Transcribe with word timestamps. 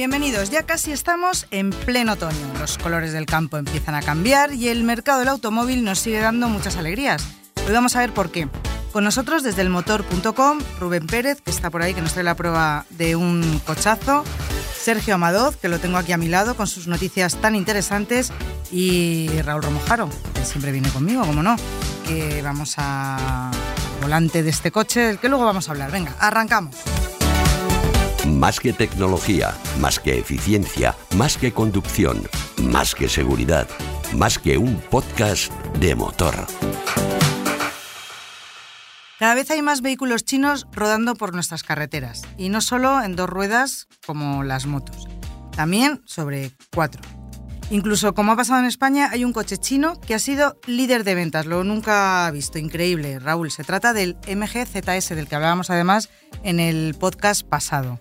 Bienvenidos, 0.00 0.48
ya 0.48 0.62
casi 0.62 0.92
estamos 0.92 1.46
en 1.50 1.68
pleno 1.68 2.14
otoño. 2.14 2.54
Los 2.58 2.78
colores 2.78 3.12
del 3.12 3.26
campo 3.26 3.58
empiezan 3.58 3.94
a 3.94 4.00
cambiar 4.00 4.54
y 4.54 4.68
el 4.68 4.82
mercado 4.82 5.18
del 5.18 5.28
automóvil 5.28 5.84
nos 5.84 5.98
sigue 5.98 6.20
dando 6.20 6.48
muchas 6.48 6.78
alegrías. 6.78 7.22
Hoy 7.66 7.74
vamos 7.74 7.96
a 7.96 7.98
ver 7.98 8.14
por 8.14 8.30
qué. 8.30 8.48
Con 8.94 9.04
nosotros 9.04 9.42
desde 9.42 9.60
el 9.60 9.68
motor.com, 9.68 10.60
Rubén 10.80 11.06
Pérez, 11.06 11.42
que 11.42 11.50
está 11.50 11.68
por 11.68 11.82
ahí, 11.82 11.92
que 11.92 12.00
nos 12.00 12.14
trae 12.14 12.24
la 12.24 12.34
prueba 12.34 12.86
de 12.88 13.14
un 13.14 13.60
cochazo. 13.66 14.24
Sergio 14.74 15.16
Amadoz, 15.16 15.56
que 15.56 15.68
lo 15.68 15.78
tengo 15.80 15.98
aquí 15.98 16.12
a 16.12 16.16
mi 16.16 16.28
lado 16.28 16.56
con 16.56 16.66
sus 16.66 16.86
noticias 16.86 17.36
tan 17.36 17.54
interesantes. 17.54 18.32
Y 18.72 19.28
Raúl 19.42 19.62
Romojaro, 19.62 20.08
que 20.32 20.46
siempre 20.46 20.72
viene 20.72 20.88
conmigo, 20.88 21.26
como 21.26 21.42
no. 21.42 21.56
Que 22.06 22.40
vamos 22.40 22.76
a 22.78 23.50
volante 24.00 24.42
de 24.42 24.48
este 24.48 24.72
coche, 24.72 25.00
del 25.00 25.18
que 25.18 25.28
luego 25.28 25.44
vamos 25.44 25.68
a 25.68 25.72
hablar. 25.72 25.90
Venga, 25.90 26.16
arrancamos. 26.18 26.74
Más 28.30 28.60
que 28.60 28.72
tecnología, 28.72 29.54
más 29.80 29.98
que 29.98 30.18
eficiencia, 30.18 30.94
más 31.16 31.36
que 31.36 31.52
conducción, 31.52 32.22
más 32.62 32.94
que 32.94 33.08
seguridad, 33.08 33.68
más 34.14 34.38
que 34.38 34.56
un 34.56 34.80
podcast 34.80 35.52
de 35.80 35.94
motor. 35.96 36.46
Cada 39.18 39.34
vez 39.34 39.50
hay 39.50 39.62
más 39.62 39.82
vehículos 39.82 40.24
chinos 40.24 40.66
rodando 40.72 41.16
por 41.16 41.34
nuestras 41.34 41.64
carreteras, 41.64 42.22
y 42.38 42.48
no 42.48 42.60
solo 42.60 43.02
en 43.02 43.16
dos 43.16 43.28
ruedas 43.28 43.88
como 44.06 44.44
las 44.44 44.64
motos, 44.64 45.08
también 45.54 46.00
sobre 46.06 46.52
cuatro. 46.72 47.02
Incluso 47.70 48.14
como 48.14 48.32
ha 48.32 48.36
pasado 48.36 48.60
en 48.60 48.66
España, 48.66 49.10
hay 49.10 49.24
un 49.24 49.32
coche 49.32 49.58
chino 49.58 50.00
que 50.00 50.14
ha 50.14 50.18
sido 50.18 50.58
líder 50.66 51.04
de 51.04 51.14
ventas, 51.14 51.46
lo 51.46 51.62
nunca 51.64 52.30
visto, 52.30 52.58
increíble. 52.58 53.18
Raúl, 53.18 53.50
se 53.50 53.64
trata 53.64 53.92
del 53.92 54.16
MG 54.26 54.66
ZS, 54.66 55.10
del 55.10 55.28
que 55.28 55.34
hablábamos 55.34 55.70
además 55.70 56.08
en 56.42 56.60
el 56.60 56.94
podcast 56.98 57.46
pasado. 57.46 58.00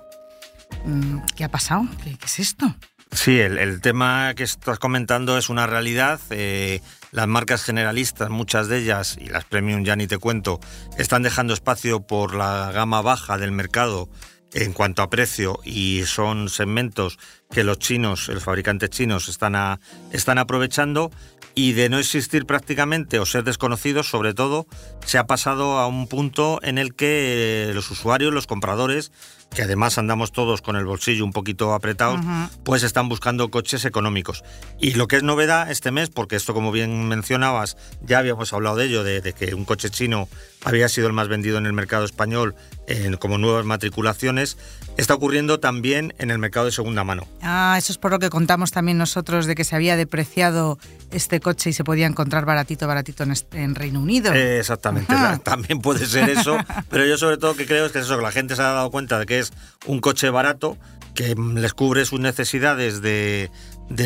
Mm, 0.89 1.19
¿Qué 1.35 1.43
ha 1.43 1.49
pasado? 1.49 1.85
¿Qué, 2.03 2.17
es 2.25 2.39
esto? 2.39 2.75
Sí, 3.11 3.39
el, 3.39 3.81
tema 3.81 4.33
que 4.35 4.43
estás 4.43 4.79
comentando 4.79 5.37
es 5.37 5.49
una 5.49 5.67
realidad. 5.67 6.19
Eh, 6.31 6.81
las 7.11 7.27
marcas 7.27 7.63
generalistas, 7.63 8.29
muchas 8.29 8.67
de 8.67 8.79
ellas, 8.79 9.17
y 9.19 9.29
las 9.29 9.45
premium 9.45 9.83
ya 9.83 9.95
ni 9.95 10.07
te 10.07 10.17
cuento, 10.17 10.59
están 10.97 11.23
dejando 11.23 11.53
espacio 11.53 12.01
por 12.01 12.35
la 12.35 12.71
gama 12.71 13.01
baja 13.01 13.37
del 13.37 13.51
mercado 13.51 14.09
en 14.53 14.73
cuanto 14.73 15.01
a 15.03 15.09
precio 15.09 15.59
y 15.63 16.03
son 16.05 16.49
segmentos 16.49 17.19
que 17.52 17.64
los 17.64 17.80
chinos, 17.80 18.28
los 18.28 18.44
fabricantes 18.44 18.92
chinos, 18.92 19.28
están, 19.28 19.80
están 20.11 20.38
aprovechando 20.38 21.11
y 21.56 21.73
de 21.73 21.89
no 21.89 21.97
existir 21.97 22.45
prácticamente 22.45 23.19
o 23.19 23.25
ser 23.25 23.44
desconocidos, 23.44 24.08
sobre 24.08 24.33
todo, 24.33 24.67
se 25.06 25.17
ha 25.17 25.25
pasado 25.25 25.80
a 25.80 25.88
un 25.88 26.08
punto 26.08 26.59
en 26.61 26.78
el 26.78 26.94
que 26.94 27.72
los 27.73 27.89
usuarios, 27.89 28.33
los 28.33 28.47
compradores, 28.47 29.11
que 29.53 29.64
además 29.64 29.97
andamos 29.97 30.31
todos 30.31 30.61
con 30.61 30.75
el 30.75 30.86
bolsillo 30.86 31.25
un 31.25 31.33
poquito 31.33 31.73
apretado, 31.73 32.19
pues 32.64 32.83
están 32.83 33.09
buscando 33.09 33.50
coches 33.50 33.84
económicos. 33.84 34.44
Y 34.80 34.94
lo 34.94 35.08
que 35.08 35.17
es 35.17 35.23
novedad 35.23 35.72
este 35.72 35.91
mes, 35.91 36.09
porque 36.09 36.36
esto 36.36 36.53
como 36.53 36.72
bien 36.72 37.08
mencionabas, 37.08 37.75
ya 38.02 38.19
habíamos 38.19 38.53
hablado 38.53 38.75
de 38.75 38.85
ello, 38.85 39.03
de, 39.03 39.34
que 39.34 39.56
un 39.56 39.66
coche 39.66 39.90
chino 39.90 40.29
había 40.63 40.88
sido 40.88 41.07
el 41.07 41.13
más 41.13 41.28
vendido 41.28 41.57
en 41.57 41.66
el 41.66 41.73
mercado 41.73 42.06
español 42.06 42.56
en, 42.88 43.18
como 43.18 43.38
nuevas 43.38 43.66
matriculaciones, 43.66 44.57
está 44.97 45.16
ocurriendo 45.16 45.59
también 45.59 46.13
en 46.19 46.31
el 46.31 46.38
mercado 46.38 46.68
de 46.68 46.72
segunda 46.72 47.03
mano. 47.03 47.28
Ah, 47.41 47.75
eso 47.77 47.91
es 47.91 47.97
por 47.97 48.11
lo 48.11 48.19
que 48.19 48.29
contamos 48.29 48.72
también 48.72 48.97
nosotros 48.97 49.45
de 49.45 49.55
que 49.55 49.63
se 49.63 49.75
había 49.75 49.95
depreciado 49.95 50.77
este 51.11 51.39
coche 51.39 51.69
y 51.69 51.73
se 51.73 51.83
podía 51.83 52.05
encontrar 52.05 52.45
baratito, 52.45 52.88
baratito 52.88 53.23
en, 53.53 53.75
Reino 53.75 54.01
Unido. 54.01 54.33
exactamente, 54.33 55.13
también 55.44 55.81
puede 55.81 56.05
ser 56.05 56.29
eso, 56.29 56.57
pero 56.89 57.05
yo 57.05 57.17
sobre 57.17 57.38
todo 57.38 57.55
que 57.55 57.66
creo 57.66 57.85
es 57.85 57.91
que 57.91 57.99
eso, 57.99 58.17
que 58.17 58.23
la 58.23 58.31
gente 58.31 58.55
se 58.55 58.61
ha 58.61 58.72
dado 58.72 58.91
cuenta 58.91 59.19
de 59.19 59.25
que 59.25 59.39
es 59.39 59.53
un 59.85 59.99
coche 59.99 60.29
barato 60.29 60.78
que 61.16 61.35
les 61.35 61.73
cubre 61.73 62.05
sus 62.05 62.19
necesidades 62.19 63.01
de, 63.01 63.49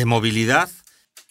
movilidad. 0.06 0.68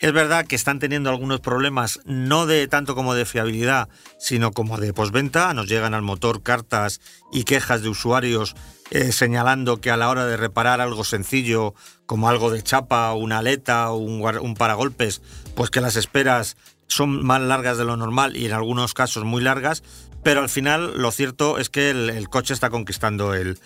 Es 0.04 0.12
verdad 0.12 0.46
que 0.46 0.58
están 0.58 0.80
teniendo 0.80 1.10
algunos 1.10 1.40
problemas, 1.40 2.02
no 2.04 2.46
de 2.46 2.68
tanto 2.68 2.94
como 2.94 3.14
de 3.14 3.24
fiabilidad, 3.24 3.88
sino 4.20 4.52
como 4.52 4.78
de 4.78 4.92
posventa. 4.92 5.54
Nos 5.54 5.70
llegan 5.70 5.94
al 5.94 6.02
motor 6.02 6.44
cartas 6.44 7.00
y 7.32 7.46
quejas 7.46 7.84
de 7.84 7.88
usuarios 7.88 8.54
eh, 8.92 9.14
señalando 9.14 9.80
que 9.80 9.92
a 9.92 9.96
la 9.96 10.10
hora 10.10 10.26
de 10.26 10.36
reparar 10.36 10.82
algo 10.82 11.06
sencillo, 11.06 11.74
como 12.06 12.28
algo 12.28 12.52
de 12.52 12.62
chapa, 12.62 13.14
una 13.14 13.38
aleta 13.38 13.92
o 13.92 13.96
un, 13.96 14.22
un 14.40 14.56
paragolpes, 14.56 15.22
pues 15.56 15.70
que 15.70 15.80
las 15.80 15.96
esperas 15.96 16.58
son 16.88 17.26
más 17.26 17.40
largas 17.40 17.78
de 17.78 17.86
lo 17.86 17.96
normal 17.96 18.36
y 18.36 18.48
en 18.48 18.52
algunos 18.52 18.94
casos 18.94 19.24
muy 19.24 19.42
largas, 19.42 19.84
pero 20.24 20.42
al 20.42 20.50
final 20.50 20.94
lo 20.96 21.12
cierto 21.12 21.60
es 21.60 21.70
que 21.70 21.90
el, 21.90 22.30
coche 22.30 22.54
está 22.54 22.70
conquistando 22.70 23.34
el, 23.34 23.58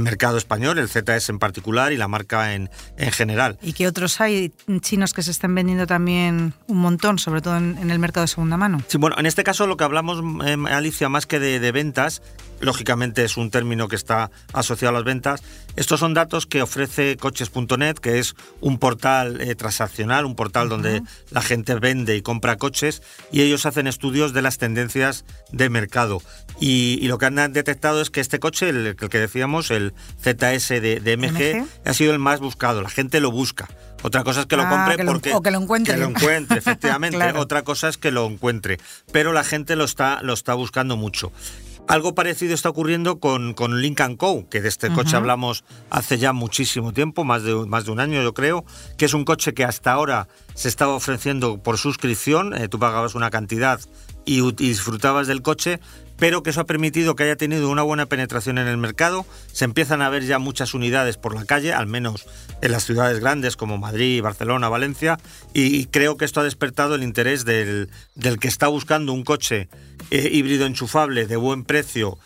mercado 0.00 0.38
español, 0.38 0.78
el 0.78 0.88
ZS 0.88 1.28
en 1.28 1.38
particular 1.38 1.92
y 1.92 1.96
la 1.96 2.08
marca 2.08 2.54
en, 2.54 2.70
en, 2.96 3.12
general. 3.12 3.58
¿Y 3.62 3.72
qué 3.72 3.86
otros 3.86 4.20
hay 4.20 4.52
chinos 4.80 5.12
que 5.12 5.22
se 5.22 5.30
están 5.30 5.54
vendiendo 5.54 5.86
también 5.86 6.54
un 6.66 6.78
montón, 6.78 7.18
sobre 7.18 7.42
todo 7.42 7.56
en, 7.56 7.90
el 7.90 7.98
mercado 7.98 8.24
de 8.24 8.28
segunda 8.28 8.56
mano? 8.56 8.82
Sí, 8.88 8.98
bueno, 8.98 9.16
en 9.18 9.26
este 9.26 9.44
caso 9.44 9.66
lo 9.66 9.76
que 9.76 9.84
hablamos, 9.84 10.22
eh, 10.44 10.56
Alicia, 10.70 11.08
más 11.08 11.26
que 11.26 11.38
de, 11.38 11.60
de 11.60 11.72
ventas, 11.72 12.22
lógicamente 12.60 13.24
es 13.24 13.36
un 13.36 13.50
término 13.50 13.88
que 13.88 13.96
está 13.96 14.30
asociado 14.52 14.90
a 14.90 14.98
las 14.98 15.04
ventas. 15.04 15.42
Estos 15.76 16.00
son 16.00 16.14
datos 16.14 16.46
que 16.46 16.62
ofrece 16.62 17.16
coches.net, 17.16 17.96
que 17.96 18.18
es 18.18 18.34
un 18.60 18.78
portal 18.78 19.40
eh, 19.40 19.54
transaccional, 19.54 20.24
un 20.24 20.34
portal 20.34 20.68
donde 20.68 21.02
la 21.30 21.42
gente 21.42 21.74
vende 21.74 22.16
y 22.16 22.22
compra 22.22 22.56
coches 22.56 23.02
y 23.30 23.42
ellos 23.42 23.66
hacen 23.66 23.86
estudios 23.86 24.32
de 24.32 24.42
las 24.42 24.58
tendencias 24.58 25.24
de 25.52 25.68
mercado. 25.68 26.22
Y, 26.60 27.06
lo 27.06 27.18
que 27.18 27.26
han 27.26 27.52
detectado 27.52 28.00
es 28.00 28.10
que 28.10 28.20
este 28.20 28.40
coche, 28.40 28.68
el, 28.68 28.96
que 28.96 29.18
decíamos, 29.18 29.70
el 29.70 29.92
ZS 30.20 30.68
de, 30.68 31.16
MG, 31.16 31.66
ha 31.84 31.94
sido 31.94 32.12
el 32.12 32.18
más 32.18 32.40
buscado. 32.40 32.82
La 32.82 32.88
gente 32.88 33.20
lo 33.20 33.30
busca. 33.30 33.68
Otra 34.02 34.24
cosa 34.24 34.40
es 34.40 34.46
que 34.46 34.56
lo 34.56 34.62
ah, 34.62 34.68
compre 34.68 35.04
porque. 35.04 35.32
O 35.34 35.42
que 35.42 35.50
lo 35.50 35.60
encuentre. 35.60 35.94
Que 35.94 36.00
lo 36.00 36.06
encuentre, 36.06 36.58
efectivamente. 36.58 37.32
Otra 37.36 37.62
cosa 37.62 37.88
es 37.88 37.96
que 37.96 38.10
lo 38.10 38.26
encuentre. 38.26 38.78
Pero 39.12 39.32
la 39.32 39.44
gente 39.44 39.76
lo 39.76 39.84
está, 39.84 40.22
lo 40.22 40.32
está 40.32 40.54
buscando 40.54 40.96
mucho. 40.96 41.32
Algo 41.88 42.16
parecido 42.16 42.52
está 42.52 42.68
ocurriendo 42.68 43.20
con, 43.20 43.54
con 43.54 43.80
Lincoln 43.80 44.16
Co., 44.16 44.48
que 44.48 44.60
de 44.60 44.68
este 44.68 44.90
coche 44.90 45.14
hablamos 45.14 45.62
hace 45.88 46.18
ya 46.18 46.32
muchísimo 46.32 46.92
tiempo, 46.92 47.22
más 47.22 47.44
de, 47.44 47.54
más 47.54 47.84
de 47.84 47.92
un 47.92 48.00
año 48.00 48.20
yo 48.22 48.34
creo, 48.34 48.64
que 48.98 49.04
es 49.04 49.14
un 49.14 49.24
coche 49.24 49.54
que 49.54 49.62
hasta 49.62 49.92
ahora 49.92 50.26
se 50.54 50.68
estaba 50.68 50.94
ofreciendo 50.94 51.62
por 51.62 51.78
suscripción, 51.78 52.54
eh, 52.54 52.68
tú 52.68 52.80
pagabas 52.80 53.14
una 53.14 53.30
cantidad 53.30 53.78
y, 54.26 54.52
disfrutabas 54.52 55.26
del 55.26 55.40
coche, 55.40 55.80
pero 56.18 56.42
que 56.42 56.50
eso 56.50 56.60
ha 56.60 56.66
permitido 56.66 57.14
que 57.14 57.24
haya 57.24 57.36
tenido 57.36 57.70
una 57.70 57.82
buena 57.82 58.06
penetración 58.06 58.58
en 58.58 58.66
el 58.66 58.76
mercado. 58.76 59.24
Se 59.52 59.64
empiezan 59.64 60.02
a 60.02 60.10
ver 60.10 60.24
ya 60.24 60.38
muchas 60.38 60.74
unidades 60.74 61.16
por 61.16 61.34
la 61.34 61.44
calle, 61.44 61.72
al 61.72 61.86
menos 61.86 62.26
en 62.60 62.72
las 62.72 62.84
ciudades 62.84 63.20
grandes 63.20 63.56
como 63.56 63.78
Madrid, 63.78 64.22
Barcelona, 64.22 64.68
Valencia, 64.68 65.18
y 65.54 65.86
creo 65.86 66.16
que 66.16 66.24
esto 66.24 66.40
ha 66.40 66.44
despertado 66.44 66.94
el 66.94 67.02
interés 67.02 67.44
del, 67.44 67.88
del 68.14 68.38
que 68.38 68.48
está 68.48 68.66
buscando 68.68 69.12
un 69.12 69.24
coche 69.24 69.68
eh, 70.10 70.28
híbrido 70.32 70.66
enchufable 70.66 71.26
de 71.26 71.36
buen 71.36 71.64
precio 71.64 72.18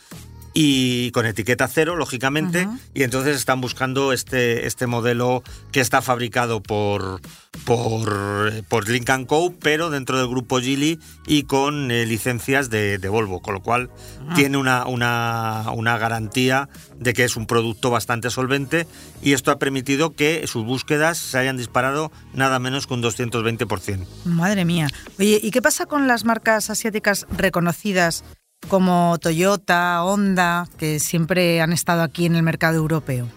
y 0.53 1.11
con 1.13 1.27
etiqueta 1.27 1.69
cero, 1.69 1.97
lógicamente, 1.97 2.69
y 2.95 3.03
entonces 3.03 3.37
están 3.37 3.61
buscando 3.61 4.13
este, 4.13 4.67
este 4.67 4.87
modelo 4.87 5.43
que 5.71 5.81
está 5.81 6.03
fabricado 6.03 6.63
por, 6.63 7.21
por, 7.65 8.65
por 8.65 8.89
Lincoln 8.89 9.27
Co., 9.27 9.55
pero 9.61 9.91
dentro 9.91 10.19
del 10.19 10.29
grupo 10.29 10.61
Geely 10.61 10.99
y 11.27 11.45
con 11.45 11.91
eh, 11.91 12.07
licencias 12.07 12.71
de, 12.71 12.99
Volvo, 13.11 13.41
con 13.41 13.55
lo 13.55 13.63
cual 13.63 13.91
ah. 14.29 14.35
tiene 14.35 14.57
una, 14.57 14.87
una, 14.87 15.67
una, 15.75 15.99
garantía 15.99 16.69
de 16.97 17.13
que 17.13 17.25
es 17.25 17.37
un 17.37 17.47
producto 17.47 17.91
bastante 17.91 18.31
solvente 18.31 18.87
y 19.23 19.33
esto 19.33 19.51
ha 19.51 19.59
permitido 19.59 20.15
que 20.15 20.47
sus 20.47 20.65
búsquedas 20.65 21.19
se 21.19 21.39
hayan 21.39 21.57
disparado 21.57 22.13
nada 22.33 22.59
menos 22.59 22.87
que 22.87 22.95
un 22.95 23.03
220%. 23.03 24.07
Madre 24.25 24.65
mía. 24.65 24.89
Oye, 25.19 25.41
¿y 25.43 25.51
qué 25.51 25.61
pasa 25.61 25.87
con 25.87 26.07
las 26.07 26.25
marcas 26.25 26.71
asiáticas 26.71 27.27
reconocidas 27.37 28.25
como 28.69 29.19
Toyota, 29.21 30.03
Honda, 30.05 30.69
que 30.79 31.01
siempre 31.01 31.61
han 31.61 31.73
estado 31.73 32.03
aquí 32.03 32.27
en 32.27 32.37
el 32.37 32.43
mercado 32.43 32.77
europeo? 32.77 33.29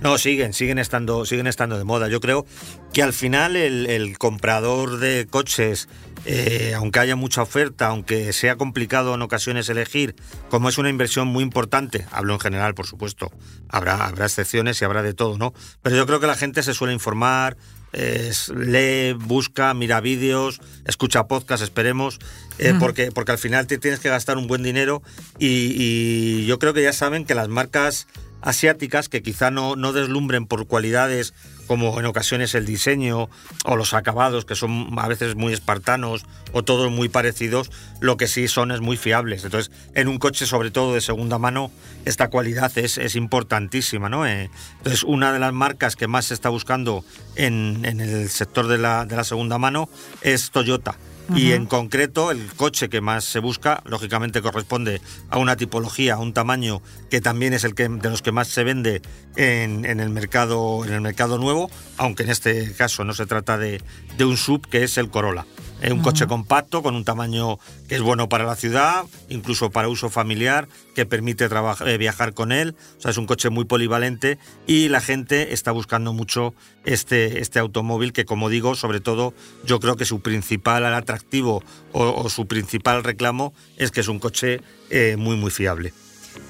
No, 0.00 0.18
siguen, 0.18 0.52
siguen 0.52 0.78
estando, 0.78 1.24
siguen 1.24 1.46
estando 1.46 1.78
de 1.78 1.84
moda. 1.84 2.08
Yo 2.08 2.20
creo 2.20 2.46
que 2.92 3.02
al 3.02 3.12
final 3.12 3.56
el, 3.56 4.18
comprador 4.18 4.98
de 4.98 5.26
coches, 5.28 5.88
eh, 6.26 6.74
aunque 6.76 7.00
haya 7.00 7.16
mucha 7.16 7.42
oferta, 7.42 7.86
aunque 7.86 8.32
sea 8.32 8.56
complicado 8.56 9.14
en 9.14 9.22
ocasiones 9.22 9.68
elegir, 9.68 10.14
como 10.50 10.68
es 10.68 10.78
una 10.78 10.90
inversión 10.90 11.28
muy 11.28 11.42
importante, 11.42 12.06
hablo 12.10 12.34
en 12.34 12.40
general, 12.40 12.74
por 12.74 12.86
supuesto, 12.86 13.32
habrá, 13.68 14.06
habrá 14.06 14.26
excepciones 14.26 14.80
y 14.80 14.84
habrá 14.84 15.02
de 15.02 15.14
todo, 15.14 15.38
¿no? 15.38 15.54
Pero 15.82 15.96
yo 15.96 16.06
creo 16.06 16.20
que 16.20 16.26
la 16.26 16.36
gente 16.36 16.62
se 16.62 16.74
suele 16.74 16.92
informar, 16.92 17.56
lee, 17.92 19.12
busca, 19.14 19.72
mira 19.74 20.00
vídeos, 20.00 20.60
escucha 20.84 21.26
podcasts, 21.26 21.64
esperemos, 21.64 22.18
eh, 22.58 22.74
porque, 22.78 23.10
porque 23.12 23.32
al 23.32 23.38
final 23.38 23.66
te 23.66 23.78
tienes 23.78 24.00
que 24.00 24.08
gastar 24.08 24.36
un 24.36 24.46
buen 24.46 24.62
dinero 24.62 25.02
y, 25.38 26.44
yo 26.46 26.58
creo 26.58 26.74
que 26.74 26.82
ya 26.82 26.92
saben 26.92 27.24
que 27.24 27.34
las 27.34 27.48
marcas 27.48 28.06
asiáticas 28.42 29.08
que 29.08 29.22
quizá 29.22 29.50
no, 29.50 29.76
no 29.76 29.92
deslumbren 29.92 30.46
por 30.46 30.66
cualidades 30.66 31.34
como 31.66 31.98
en 31.98 32.06
ocasiones 32.06 32.54
el 32.54 32.64
diseño 32.64 33.28
o 33.64 33.76
los 33.76 33.92
acabados, 33.94 34.44
que 34.44 34.54
son 34.54 34.96
a 34.98 35.08
veces 35.08 35.34
muy 35.34 35.52
espartanos 35.52 36.24
o 36.52 36.62
todos 36.62 36.90
muy 36.90 37.08
parecidos, 37.08 37.70
lo 38.00 38.16
que 38.16 38.28
sí 38.28 38.48
son 38.48 38.70
es 38.70 38.80
muy 38.80 38.96
fiables. 38.96 39.44
Entonces, 39.44 39.72
en 39.94 40.08
un 40.08 40.18
coche, 40.18 40.46
sobre 40.46 40.70
todo 40.70 40.94
de 40.94 41.00
segunda 41.00 41.38
mano, 41.38 41.70
esta 42.04 42.28
cualidad 42.28 42.76
es, 42.78 42.98
es 42.98 43.16
importantísima. 43.16 44.08
¿no? 44.08 44.26
Eh, 44.26 44.50
entonces, 44.78 45.02
una 45.02 45.32
de 45.32 45.38
las 45.38 45.52
marcas 45.52 45.96
que 45.96 46.06
más 46.06 46.26
se 46.26 46.34
está 46.34 46.48
buscando 46.48 47.04
en, 47.34 47.84
en 47.84 48.00
el 48.00 48.28
sector 48.28 48.68
de 48.68 48.78
la, 48.78 49.04
de 49.06 49.16
la 49.16 49.24
segunda 49.24 49.58
mano 49.58 49.88
es 50.22 50.50
Toyota. 50.50 50.96
Y 51.34 51.52
en 51.52 51.66
concreto, 51.66 52.30
el 52.30 52.52
coche 52.54 52.88
que 52.88 53.00
más 53.00 53.24
se 53.24 53.40
busca, 53.40 53.82
lógicamente 53.84 54.42
corresponde 54.42 55.00
a 55.28 55.38
una 55.38 55.56
tipología, 55.56 56.14
a 56.14 56.18
un 56.18 56.32
tamaño 56.32 56.82
que 57.10 57.20
también 57.20 57.52
es 57.52 57.64
el 57.64 57.74
que, 57.74 57.88
de 57.88 58.10
los 58.10 58.22
que 58.22 58.32
más 58.32 58.48
se 58.48 58.64
vende 58.64 59.02
en, 59.36 59.84
el, 59.84 60.10
mercado, 60.10 60.84
en 60.84 60.92
el 60.92 61.00
mercado 61.00 61.38
nuevo, 61.38 61.70
aunque 61.96 62.22
en 62.22 62.30
este 62.30 62.72
caso 62.74 63.04
no 63.04 63.12
se 63.12 63.26
trata 63.26 63.58
de, 63.58 63.82
de 64.16 64.24
un 64.24 64.36
sub, 64.36 64.66
que 64.68 64.84
es 64.84 64.98
el 64.98 65.10
Corolla. 65.10 65.46
Es 65.80 65.92
un 65.92 66.00
coche 66.00 66.26
compacto 66.26 66.82
con 66.82 66.96
un 66.96 67.04
tamaño 67.04 67.58
que 67.88 67.96
es 67.96 68.02
bueno 68.02 68.28
para 68.28 68.44
la 68.44 68.56
ciudad, 68.56 69.04
incluso 69.28 69.70
para 69.70 69.88
uso 69.88 70.08
familiar, 70.08 70.68
que 70.94 71.04
permite 71.04 71.48
eh, 71.86 71.98
viajar 71.98 72.32
con 72.32 72.50
él. 72.50 72.74
O 72.96 73.00
sea, 73.00 73.10
es 73.10 73.18
un 73.18 73.26
coche 73.26 73.50
muy 73.50 73.66
polivalente 73.66 74.38
y 74.66 74.88
la 74.88 75.00
gente 75.00 75.52
está 75.52 75.72
buscando 75.72 76.14
mucho 76.14 76.54
este, 76.84 77.40
este 77.40 77.58
automóvil 77.58 78.12
que, 78.14 78.24
como 78.24 78.48
digo, 78.48 78.74
sobre 78.74 79.00
todo 79.00 79.34
yo 79.64 79.78
creo 79.78 79.96
que 79.96 80.06
su 80.06 80.20
principal 80.20 80.86
atractivo 80.86 81.62
o, 81.92 82.28
su 82.30 82.46
principal 82.46 83.04
reclamo 83.04 83.52
es 83.76 83.90
que 83.90 84.00
es 84.00 84.08
un 84.08 84.18
coche 84.18 84.62
eh, 84.90 85.16
muy, 85.18 85.36
muy 85.36 85.50
fiable. 85.50 85.92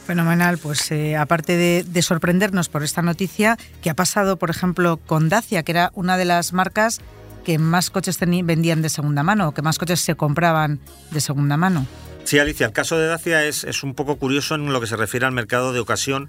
Fenomenal, 0.07 0.59
pues 0.59 0.91
eh, 0.93 1.17
aparte 1.17 1.57
de, 1.57 1.85
de, 1.85 2.03
sorprendernos 2.03 2.69
por 2.69 2.83
esta 2.83 3.03
noticia, 3.03 3.57
que 3.83 3.91
ha 3.91 3.95
pasado, 3.95 4.37
por 4.37 4.51
ejemplo, 4.51 4.99
con 4.99 5.29
Dacia, 5.29 5.63
que 5.63 5.73
era 5.73 5.91
una 5.95 6.17
de 6.17 6.25
las 6.25 6.53
marcas 6.53 7.01
que 7.47 7.59
más 7.59 7.91
coches 7.91 8.19
vendían 8.19 8.83
de 8.83 8.89
segunda 8.89 9.23
mano 9.23 9.47
o 9.47 9.55
que 9.55 9.63
más 9.63 9.79
coches 9.79 10.01
se 10.01 10.17
compraban 10.17 10.81
de 11.13 11.21
segunda 11.21 11.57
mano. 11.57 11.87
Sí, 12.25 12.41
Alicia, 12.41 12.67
el 12.67 12.73
caso 12.73 12.99
de 12.99 13.07
Dacia 13.07 13.45
es, 13.45 13.63
es 13.63 13.85
un 13.85 13.95
poco 13.95 14.17
curioso 14.17 14.57
en 14.57 14.73
lo 14.73 14.81
que 14.81 14.89
se 14.89 14.97
refiere 14.97 15.27
al 15.27 15.33
mercado 15.33 15.73
de 15.73 15.79
ocasión, 15.79 16.29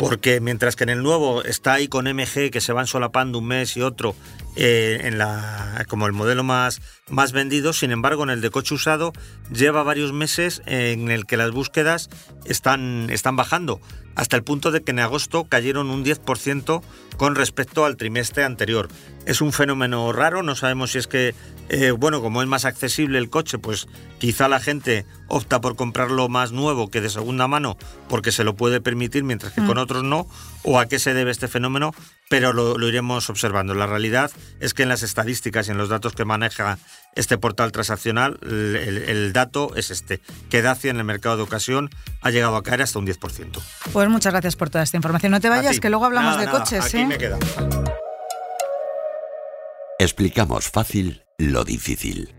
porque 0.00 0.40
mientras 0.40 0.76
que 0.76 0.84
en 0.84 0.88
el 0.88 1.02
nuevo 1.02 1.44
está 1.44 1.74
ahí 1.74 1.86
con 1.86 2.06
MG 2.06 2.50
que 2.50 2.62
se 2.62 2.72
van 2.72 2.86
solapando 2.86 3.38
un 3.38 3.46
mes 3.46 3.76
y 3.76 3.82
otro 3.82 4.16
eh, 4.56 5.12
como 5.88 6.06
el 6.06 6.14
modelo 6.14 6.42
más, 6.42 6.80
más 7.10 7.32
vendido, 7.32 7.74
sin 7.74 7.90
embargo 7.90 8.22
en 8.22 8.30
el 8.30 8.40
de 8.40 8.48
coche 8.48 8.74
usado 8.74 9.12
lleva 9.52 9.82
varios 9.82 10.14
meses 10.14 10.62
en 10.64 11.10
el 11.10 11.26
que 11.26 11.36
las 11.36 11.50
búsquedas 11.50 12.08
están, 12.46 13.10
están 13.10 13.36
bajando, 13.36 13.82
hasta 14.14 14.36
el 14.36 14.42
punto 14.42 14.70
de 14.70 14.80
que 14.82 14.92
en 14.92 15.00
agosto 15.00 15.44
cayeron 15.44 15.90
un 15.90 16.02
10% 16.02 16.80
con 17.18 17.34
respecto 17.34 17.84
al 17.84 17.98
trimestre 17.98 18.44
anterior. 18.44 18.88
Es 19.26 19.42
un 19.42 19.52
fenómeno 19.52 20.10
raro, 20.12 20.42
no 20.42 20.56
sabemos 20.56 20.92
si 20.92 20.98
es 20.98 21.08
que, 21.08 21.34
eh, 21.72 21.92
bueno, 21.92 22.20
como 22.20 22.42
es 22.42 22.48
más 22.48 22.64
accesible 22.64 23.16
el 23.18 23.30
coche, 23.30 23.58
pues 23.58 23.86
quizá 24.18 24.48
la 24.48 24.58
gente 24.58 25.06
opta 25.28 25.60
por 25.60 25.76
comprarlo 25.76 26.28
más 26.28 26.50
nuevo 26.50 26.90
que 26.90 27.00
de 27.00 27.08
segunda 27.08 27.46
mano 27.46 27.76
porque 28.08 28.32
se 28.32 28.42
lo 28.42 28.56
puede 28.56 28.80
permitir, 28.80 29.22
mientras 29.22 29.52
que 29.52 29.64
con 29.64 29.76
mm. 29.76 29.80
otros 29.80 30.02
no, 30.02 30.26
o 30.64 30.80
a 30.80 30.86
qué 30.86 30.98
se 30.98 31.14
debe 31.14 31.30
este 31.30 31.46
fenómeno, 31.46 31.94
pero 32.28 32.52
lo, 32.52 32.76
iremos 32.88 33.30
observando. 33.30 33.74
La 33.74 33.86
realidad 33.86 34.32
es 34.58 34.74
que 34.74 34.82
en 34.82 34.88
las 34.88 35.04
estadísticas 35.04 35.68
y 35.68 35.70
en 35.70 35.78
los 35.78 35.88
datos 35.88 36.12
que 36.12 36.24
maneja 36.24 36.76
este 37.14 37.38
portal 37.38 37.70
transaccional, 37.70 38.40
el, 38.42 39.32
dato 39.32 39.76
es 39.76 39.92
este, 39.92 40.20
que 40.48 40.62
Dacia 40.62 40.90
en 40.90 40.96
el 40.96 41.04
mercado 41.04 41.36
de 41.36 41.44
ocasión 41.44 41.88
ha 42.20 42.30
llegado 42.30 42.56
a 42.56 42.64
caer 42.64 42.82
hasta 42.82 42.98
un 42.98 43.06
10%. 43.06 43.60
Pues 43.92 44.08
muchas 44.08 44.32
gracias 44.32 44.56
por 44.56 44.70
toda 44.70 44.82
esta 44.82 44.96
información. 44.96 45.30
No 45.30 45.40
te 45.40 45.48
vayas, 45.48 45.78
que 45.78 45.88
luego 45.88 46.04
hablamos 46.04 46.36
de 46.36 46.48
coches. 46.48 46.84
Aquí 46.84 46.98
¿eh? 46.98 47.06
me 47.06 47.16
queda. 47.16 47.38
Explicamos 50.00 50.68
fácil 50.68 51.22
lo 51.40 51.64
difícil. 51.64 52.34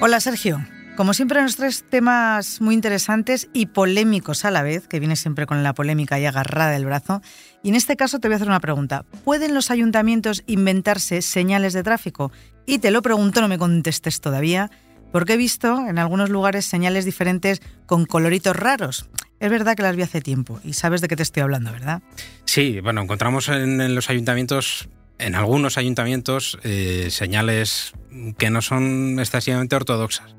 Hola 0.00 0.20
Sergio. 0.20 0.64
Como 0.96 1.14
siempre 1.14 1.40
nos 1.40 1.56
traes 1.56 1.84
temas 1.88 2.60
muy 2.60 2.74
interesantes 2.74 3.48
y 3.54 3.66
polémicos 3.66 4.44
a 4.44 4.50
la 4.50 4.62
vez, 4.62 4.86
que 4.86 5.00
viene 5.00 5.16
siempre 5.16 5.46
con 5.46 5.62
la 5.62 5.72
polémica 5.72 6.20
y 6.20 6.26
agarrada 6.26 6.70
del 6.70 6.84
brazo. 6.84 7.22
Y 7.62 7.70
en 7.70 7.76
este 7.76 7.96
caso 7.96 8.20
te 8.20 8.28
voy 8.28 8.34
a 8.34 8.36
hacer 8.36 8.48
una 8.48 8.60
pregunta. 8.60 9.04
¿Pueden 9.24 9.54
los 9.54 9.70
ayuntamientos 9.70 10.44
inventarse 10.46 11.22
señales 11.22 11.72
de 11.72 11.82
tráfico? 11.82 12.30
Y 12.66 12.78
te 12.78 12.90
lo 12.90 13.00
pregunto, 13.00 13.40
no 13.40 13.48
me 13.48 13.56
contestes 13.56 14.20
todavía, 14.20 14.70
porque 15.12 15.34
he 15.34 15.36
visto 15.38 15.86
en 15.88 15.98
algunos 15.98 16.28
lugares 16.28 16.66
señales 16.66 17.06
diferentes 17.06 17.62
con 17.86 18.04
coloritos 18.04 18.54
raros. 18.54 19.08
Es 19.40 19.50
verdad 19.50 19.76
que 19.76 19.82
las 19.82 19.96
vi 19.96 20.02
hace 20.02 20.20
tiempo 20.20 20.60
y 20.62 20.74
sabes 20.74 21.00
de 21.00 21.08
qué 21.08 21.16
te 21.16 21.22
estoy 21.22 21.42
hablando, 21.42 21.72
¿verdad? 21.72 22.02
Sí, 22.44 22.80
bueno, 22.80 23.02
encontramos 23.02 23.48
en, 23.48 23.94
los 23.94 24.10
ayuntamientos, 24.10 24.88
en 25.18 25.34
algunos 25.34 25.78
ayuntamientos, 25.78 26.58
eh, 26.62 27.08
señales 27.10 27.92
que 28.38 28.50
no 28.50 28.62
son 28.62 29.18
excesivamente 29.18 29.76
ortodoxas. 29.76 30.34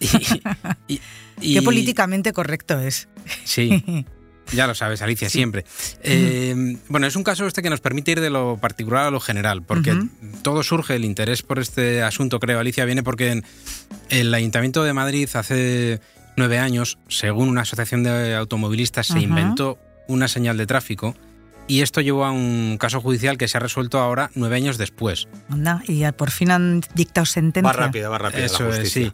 Y, 1.40 1.54
Qué 1.54 1.62
políticamente 1.62 2.32
correcto 2.32 2.80
es. 2.80 3.08
Sí. 3.44 3.84
Ya 4.52 4.66
lo 4.66 4.74
sabes, 4.74 5.02
Alicia, 5.02 5.28
siempre. 5.28 5.64
Eh, 6.02 6.78
bueno, 6.88 7.06
es 7.06 7.16
un 7.16 7.22
caso 7.22 7.46
este 7.46 7.62
que 7.62 7.68
nos 7.70 7.80
permite 7.80 8.12
ir 8.12 8.20
de 8.20 8.30
lo 8.30 8.56
particular 8.56 9.04
a 9.04 9.10
lo 9.10 9.20
general, 9.20 9.62
porque 9.62 9.94
todo 10.42 10.62
surge, 10.62 10.96
el 10.96 11.04
interés 11.04 11.42
por 11.42 11.58
este 11.58 12.02
asunto, 12.02 12.40
creo, 12.40 12.58
Alicia, 12.58 12.86
viene 12.86 13.02
porque 13.02 13.30
en 13.32 13.44
el 14.08 14.32
Ayuntamiento 14.32 14.84
de 14.84 14.94
Madrid 14.94 15.28
hace 15.34 16.00
nueve 16.36 16.58
años, 16.58 16.98
según 17.08 17.48
una 17.48 17.62
asociación 17.62 18.02
de 18.04 18.34
automovilistas, 18.34 19.08
se 19.08 19.20
inventó 19.20 19.78
una 20.06 20.28
señal 20.28 20.56
de 20.56 20.66
tráfico 20.66 21.14
y 21.68 21.82
esto 21.82 22.00
llevó 22.00 22.24
a 22.24 22.32
un 22.32 22.78
caso 22.80 23.00
judicial 23.00 23.36
que 23.36 23.46
se 23.46 23.58
ha 23.58 23.60
resuelto 23.60 24.00
ahora 24.00 24.30
nueve 24.34 24.56
años 24.56 24.78
después. 24.78 25.28
Anda, 25.50 25.82
y 25.86 26.10
por 26.12 26.30
fin 26.30 26.50
han 26.50 26.80
dictado 26.94 27.26
sentencia. 27.26 27.66
Va 27.66 27.74
rápida, 27.74 28.08
va 28.08 28.16
rápida. 28.16 28.46
Eso 28.46 28.72
es, 28.72 28.90
sí. 28.92 29.12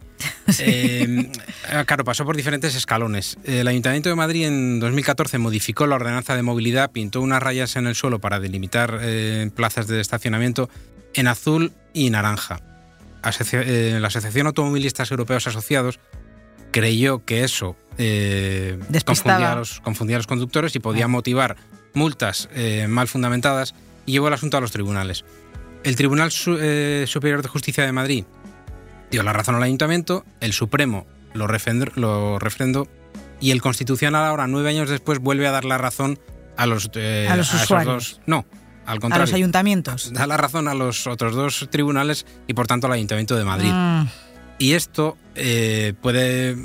Eh, 0.59 1.29
claro, 1.85 2.05
pasó 2.05 2.25
por 2.25 2.37
diferentes 2.37 2.73
escalones. 2.73 3.37
El 3.43 3.67
Ayuntamiento 3.67 4.07
de 4.07 4.15
Madrid 4.15 4.45
en 4.45 4.79
2014 4.79 5.37
modificó 5.37 5.85
la 5.85 5.95
ordenanza 5.95 6.35
de 6.35 6.43
movilidad, 6.43 6.91
pintó 6.91 7.21
unas 7.21 7.43
rayas 7.43 7.75
en 7.75 7.87
el 7.87 7.95
suelo 7.95 8.19
para 8.19 8.39
delimitar 8.39 8.99
eh, 9.01 9.51
plazas 9.53 9.87
de 9.87 9.99
estacionamiento 9.99 10.69
en 11.13 11.27
azul 11.27 11.73
y 11.93 12.09
naranja. 12.09 12.61
Eh, 13.51 13.97
la 13.99 14.07
Asociación 14.07 14.47
Automovilistas 14.47 15.11
Europeos 15.11 15.45
Asociados 15.47 15.99
creyó 16.71 17.25
que 17.25 17.43
eso 17.43 17.75
confundía 19.05 19.51
a, 19.51 19.55
los, 19.55 19.81
confundía, 19.81 20.15
a 20.17 20.19
los, 20.19 20.27
conductores 20.27 20.75
y 20.75 20.79
podía 20.79 21.05
ah. 21.05 21.09
motivar 21.09 21.55
multas 21.95 22.49
eh, 22.53 22.87
mal 22.87 23.07
fundamentadas 23.07 23.73
y 24.05 24.11
llevó 24.11 24.27
el 24.27 24.33
asunto 24.33 24.57
a 24.57 24.61
los 24.61 24.71
tribunales. 24.71 25.25
El 25.83 25.95
Tribunal 25.95 26.31
eh, 26.59 27.05
Superior 27.07 27.41
de 27.41 27.47
Justicia 27.47 27.85
de 27.85 27.91
Madrid 27.91 28.25
dio 29.11 29.23
la 29.23 29.33
razón 29.33 29.55
al 29.55 29.63
ayuntamiento, 29.63 30.25
el 30.41 30.53
Supremo 30.53 31.07
lo, 31.33 31.47
refrendó 31.47 32.87
y 33.39 33.51
el 33.51 33.61
Constitucional 33.61 34.25
ahora, 34.25 34.47
nueve 34.47 34.69
años 34.69 34.89
después, 34.89 35.19
vuelve 35.19 35.47
a 35.47 35.51
dar 35.51 35.65
la 35.65 35.77
razón 35.77 36.19
a 36.57 36.65
los, 36.65 36.89
eh, 36.95 37.27
a 37.29 37.35
los 37.35 37.53
usuarios. 37.53 38.21
no, 38.25 38.45
al 38.85 38.99
contrario. 38.99 39.23
A 39.23 39.25
los 39.25 39.33
ayuntamientos. 39.33 40.13
Da 40.13 40.27
la 40.27 40.37
razón 40.37 40.67
a 40.67 40.73
los 40.73 41.07
otros 41.07 41.35
dos 41.35 41.67
tribunales 41.69 42.25
y 42.47 42.53
por 42.53 42.67
tanto 42.67 42.87
al 42.87 42.93
Ayuntamiento 42.93 43.35
de 43.35 43.43
Madrid. 43.43 43.71
Mm. 43.71 44.07
Y 44.57 44.73
esto 44.73 45.17
puede 46.01 46.55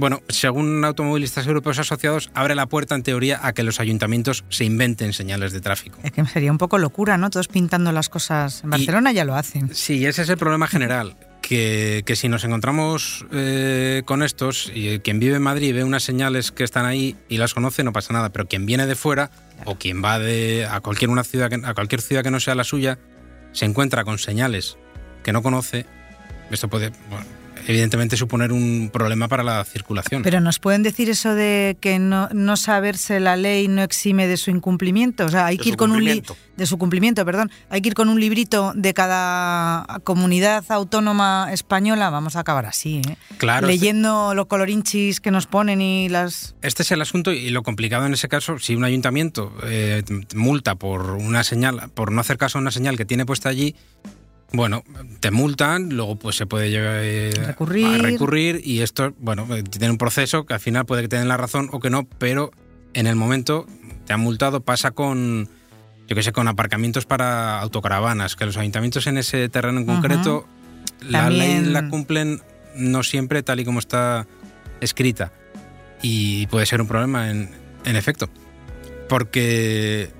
bueno, 0.00 0.22
según 0.28 0.82
automovilistas 0.84 1.46
europeos 1.46 1.78
asociados, 1.78 2.30
abre 2.34 2.54
la 2.54 2.66
puerta 2.66 2.94
en 2.94 3.02
teoría 3.02 3.38
a 3.42 3.52
que 3.52 3.62
los 3.62 3.80
ayuntamientos 3.80 4.44
se 4.48 4.64
inventen 4.64 5.12
señales 5.12 5.52
de 5.52 5.60
tráfico. 5.60 5.98
Es 6.02 6.10
que 6.10 6.24
sería 6.24 6.50
un 6.50 6.58
poco 6.58 6.78
locura, 6.78 7.18
¿no? 7.18 7.28
Todos 7.28 7.48
pintando 7.48 7.92
las 7.92 8.08
cosas. 8.08 8.64
En 8.64 8.70
Barcelona 8.70 9.12
ya 9.12 9.26
lo 9.26 9.34
hacen. 9.34 9.74
Sí, 9.74 10.06
ese 10.06 10.22
es 10.22 10.28
el 10.30 10.38
problema 10.38 10.66
general. 10.66 11.16
Que, 11.42 12.04
si 12.14 12.28
nos 12.28 12.44
encontramos 12.44 13.26
eh, 13.32 14.02
con 14.04 14.22
estos 14.22 14.70
y 14.72 15.00
quien 15.00 15.18
vive 15.18 15.36
en 15.36 15.42
Madrid 15.42 15.74
ve 15.74 15.82
unas 15.82 16.04
señales 16.04 16.52
que 16.52 16.62
están 16.62 16.86
ahí 16.86 17.16
y 17.28 17.38
las 17.38 17.54
conoce 17.54 17.82
no 17.82 17.92
pasa 17.92 18.12
nada, 18.12 18.30
pero 18.30 18.46
quien 18.46 18.66
viene 18.66 18.86
de 18.86 18.94
fuera 18.94 19.32
o 19.64 19.74
quien 19.74 20.02
va 20.02 20.20
de, 20.20 20.68
a 20.70 20.80
cualquier 20.80 21.10
una 21.10 21.24
ciudad 21.24 21.52
a 21.64 21.74
cualquier 21.74 22.02
ciudad 22.02 22.22
que 22.22 22.30
no 22.30 22.38
sea 22.38 22.54
la 22.54 22.62
suya 22.62 23.00
se 23.50 23.64
encuentra 23.64 24.04
con 24.04 24.18
señales 24.18 24.78
que 25.24 25.32
no 25.32 25.42
conoce. 25.42 25.86
Esto 26.52 26.68
puede 26.68 26.92
evidentemente 27.66 28.16
suponer 28.16 28.52
un 28.52 28.90
problema 28.92 29.28
para 29.28 29.42
la 29.42 29.64
circulación. 29.64 30.22
Pero 30.22 30.40
nos 30.40 30.58
pueden 30.58 30.82
decir 30.82 31.10
eso 31.10 31.34
de 31.34 31.76
que 31.80 31.98
no, 31.98 32.28
no 32.32 32.56
saberse 32.56 33.20
la 33.20 33.36
ley 33.36 33.68
no 33.68 33.82
exime 33.82 34.26
de 34.26 34.36
su 34.36 34.50
incumplimiento, 34.50 35.26
o 35.26 35.28
sea, 35.28 35.46
hay 35.46 35.58
que 35.58 35.70
ir 35.70 35.76
con 35.76 35.92
un 35.92 36.00
de 36.04 36.66
su 36.66 36.76
cumplimiento, 36.76 37.24
perdón, 37.24 37.50
hay 37.70 37.80
que 37.80 37.88
ir 37.88 37.94
con 37.94 38.08
un 38.08 38.20
librito 38.20 38.72
de 38.74 38.92
cada 38.92 40.00
comunidad 40.04 40.64
autónoma 40.68 41.48
española, 41.52 42.10
vamos 42.10 42.36
a 42.36 42.40
acabar 42.40 42.66
así, 42.66 43.00
¿eh? 43.08 43.16
Claro. 43.38 43.66
Leyendo 43.66 44.34
los 44.34 44.46
colorinchis 44.46 45.20
que 45.20 45.30
nos 45.30 45.46
ponen 45.46 45.80
y 45.80 46.08
las 46.10 46.54
Este 46.60 46.82
es 46.82 46.90
el 46.90 47.00
asunto 47.00 47.32
y 47.32 47.48
lo 47.50 47.62
complicado 47.62 48.04
en 48.06 48.12
ese 48.12 48.28
caso, 48.28 48.58
si 48.58 48.74
un 48.74 48.84
ayuntamiento 48.84 49.54
eh, 49.64 50.02
multa 50.34 50.74
por 50.74 51.12
una 51.12 51.44
señal, 51.44 51.90
por 51.94 52.12
no 52.12 52.20
hacer 52.20 52.36
caso 52.36 52.58
a 52.58 52.60
una 52.60 52.70
señal 52.70 52.96
que 52.96 53.06
tiene 53.06 53.24
puesta 53.24 53.48
allí, 53.48 53.74
bueno, 54.52 54.82
te 55.20 55.30
multan, 55.30 55.90
luego 55.90 56.16
pues 56.16 56.36
se 56.36 56.46
puede 56.46 56.70
llegar 56.70 57.00
eh, 57.02 57.32
recurrir. 57.46 57.86
a 57.86 57.98
recurrir 57.98 58.60
y 58.64 58.80
esto, 58.80 59.14
bueno, 59.18 59.46
eh, 59.54 59.62
tiene 59.62 59.90
un 59.90 59.98
proceso 59.98 60.44
que 60.44 60.54
al 60.54 60.60
final 60.60 60.86
puede 60.86 61.02
que 61.02 61.08
te 61.08 61.18
den 61.18 61.28
la 61.28 61.36
razón 61.36 61.68
o 61.72 61.78
que 61.78 61.90
no, 61.90 62.04
pero 62.18 62.50
en 62.94 63.06
el 63.06 63.16
momento 63.16 63.66
te 64.06 64.12
han 64.12 64.20
multado, 64.20 64.60
pasa 64.60 64.90
con, 64.90 65.48
yo 66.08 66.16
qué 66.16 66.22
sé, 66.22 66.32
con 66.32 66.48
aparcamientos 66.48 67.06
para 67.06 67.60
autocaravanas, 67.60 68.34
que 68.34 68.46
los 68.46 68.56
ayuntamientos 68.56 69.06
en 69.06 69.18
ese 69.18 69.48
terreno 69.48 69.78
en 69.78 69.86
concreto, 69.86 70.46
la 71.00 71.30
ley 71.30 71.64
la 71.64 71.88
cumplen 71.88 72.42
no 72.74 73.02
siempre 73.02 73.42
tal 73.42 73.60
y 73.60 73.64
como 73.64 73.78
está 73.78 74.26
escrita. 74.80 75.32
Y 76.02 76.46
puede 76.48 76.66
ser 76.66 76.80
un 76.80 76.88
problema 76.88 77.30
en, 77.30 77.50
en 77.84 77.94
efecto, 77.94 78.28
porque 79.08 80.10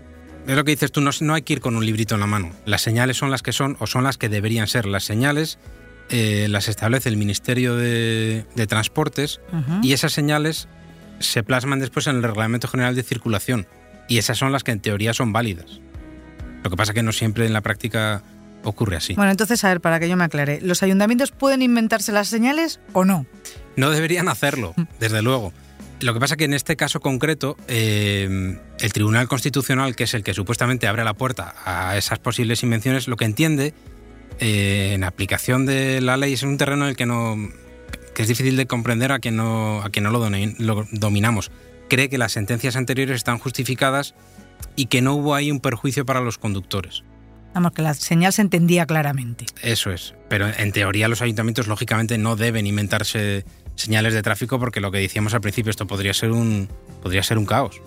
es 0.46 0.56
lo 0.56 0.64
que 0.64 0.72
dices 0.72 0.92
tú, 0.92 1.00
no, 1.00 1.34
hay 1.34 1.42
que 1.42 1.52
ir 1.52 1.60
con 1.60 1.76
un 1.76 1.84
librito 1.84 2.14
en 2.14 2.20
la 2.20 2.26
mano. 2.26 2.50
Las 2.64 2.82
señales 2.82 3.16
son 3.16 3.30
las 3.30 3.42
que 3.42 3.52
son 3.52 3.76
o 3.78 3.86
son 3.86 4.04
las 4.04 4.18
que 4.18 4.28
deberían 4.28 4.66
ser. 4.66 4.86
Las 4.86 5.04
señales 5.04 5.58
eh, 6.08 6.46
las 6.48 6.68
establece 6.68 7.08
el 7.08 7.16
Ministerio 7.16 7.76
de, 7.76 8.44
Transportes 8.68 9.40
y 9.82 9.92
esas 9.92 10.12
señales 10.12 10.68
se 11.18 11.42
plasman 11.42 11.78
después 11.78 12.06
en 12.06 12.16
el 12.16 12.22
Reglamento 12.22 12.68
General 12.68 12.94
de 12.94 13.02
Circulación. 13.02 13.66
Y 14.08 14.18
esas 14.18 14.38
son 14.38 14.50
las 14.50 14.64
que 14.64 14.72
en 14.72 14.80
teoría 14.80 15.14
son 15.14 15.32
válidas. 15.32 15.80
Lo 16.64 16.70
que 16.70 16.76
pasa 16.76 16.92
es 16.92 16.94
que 16.94 17.02
no 17.02 17.12
siempre 17.12 17.46
en 17.46 17.52
la 17.52 17.60
práctica 17.60 18.22
ocurre 18.64 18.96
así. 18.96 19.14
Bueno, 19.14 19.30
entonces, 19.30 19.62
a 19.64 19.68
ver, 19.68 19.80
para 19.80 20.00
que 20.00 20.08
yo 20.08 20.16
me 20.16 20.24
aclare, 20.24 20.60
¿los 20.62 20.82
ayuntamientos 20.82 21.30
pueden 21.30 21.62
inventarse 21.62 22.12
las 22.12 22.28
señales 22.28 22.80
o 22.92 23.04
no? 23.04 23.26
No 23.76 23.90
deberían 23.90 24.28
hacerlo, 24.28 24.74
desde 24.98 25.22
luego. 25.22 25.52
Lo 26.00 26.14
que 26.14 26.20
pasa 26.20 26.34
es 26.34 26.38
que 26.38 26.44
en 26.44 26.54
este 26.54 26.76
caso 26.76 27.00
concreto, 27.00 27.56
eh, 27.68 28.58
el 28.78 28.92
Tribunal 28.92 29.28
Constitucional, 29.28 29.94
que 29.96 30.04
es 30.04 30.14
el 30.14 30.22
que 30.22 30.32
supuestamente 30.32 30.86
abre 30.86 31.04
la 31.04 31.14
puerta 31.14 31.54
a 31.64 31.96
esas 31.96 32.18
posibles 32.18 32.62
invenciones, 32.62 33.06
lo 33.06 33.16
que 33.16 33.26
entiende 33.26 33.74
eh, 34.38 34.92
en 34.94 35.04
aplicación 35.04 35.66
de 35.66 36.00
la 36.00 36.16
ley 36.16 36.32
es 36.32 36.42
un 36.42 36.56
terreno 36.56 36.84
en 36.84 36.90
el 36.90 36.96
que 36.96 37.06
no 37.06 37.36
que 38.14 38.22
es 38.22 38.28
difícil 38.28 38.56
de 38.56 38.66
comprender 38.66 39.12
a 39.12 39.18
quien 39.18 39.36
no 39.36 39.82
a 39.82 39.90
quien 39.90 40.04
no 40.04 40.10
lo, 40.10 40.28
lo 40.58 40.86
dominamos. 40.90 41.50
Cree 41.88 42.08
que 42.08 42.18
las 42.18 42.32
sentencias 42.32 42.76
anteriores 42.76 43.16
están 43.16 43.38
justificadas 43.38 44.14
y 44.76 44.86
que 44.86 45.02
no 45.02 45.14
hubo 45.14 45.34
ahí 45.34 45.50
un 45.50 45.60
perjuicio 45.60 46.06
para 46.06 46.20
los 46.20 46.38
conductores. 46.38 47.02
Vamos, 47.52 47.72
que 47.72 47.82
la 47.82 47.94
señal 47.94 48.32
se 48.32 48.42
entendía 48.42 48.86
claramente. 48.86 49.46
Eso 49.62 49.90
es. 49.90 50.14
Pero 50.28 50.48
en 50.48 50.72
teoría 50.72 51.08
los 51.08 51.20
ayuntamientos 51.20 51.66
lógicamente 51.66 52.16
no 52.16 52.36
deben 52.36 52.66
inventarse 52.66 53.44
señales 53.74 54.14
de 54.14 54.22
tráfico 54.22 54.58
porque 54.58 54.80
lo 54.80 54.90
que 54.90 54.98
decíamos 54.98 55.34
al 55.34 55.40
principio, 55.40 55.70
esto 55.70 55.86
podría 55.86 56.14
ser 56.14 56.30
un, 56.32 56.68
podría 57.02 57.22
ser 57.22 57.38
un 57.38 57.46
caos. 57.46 57.80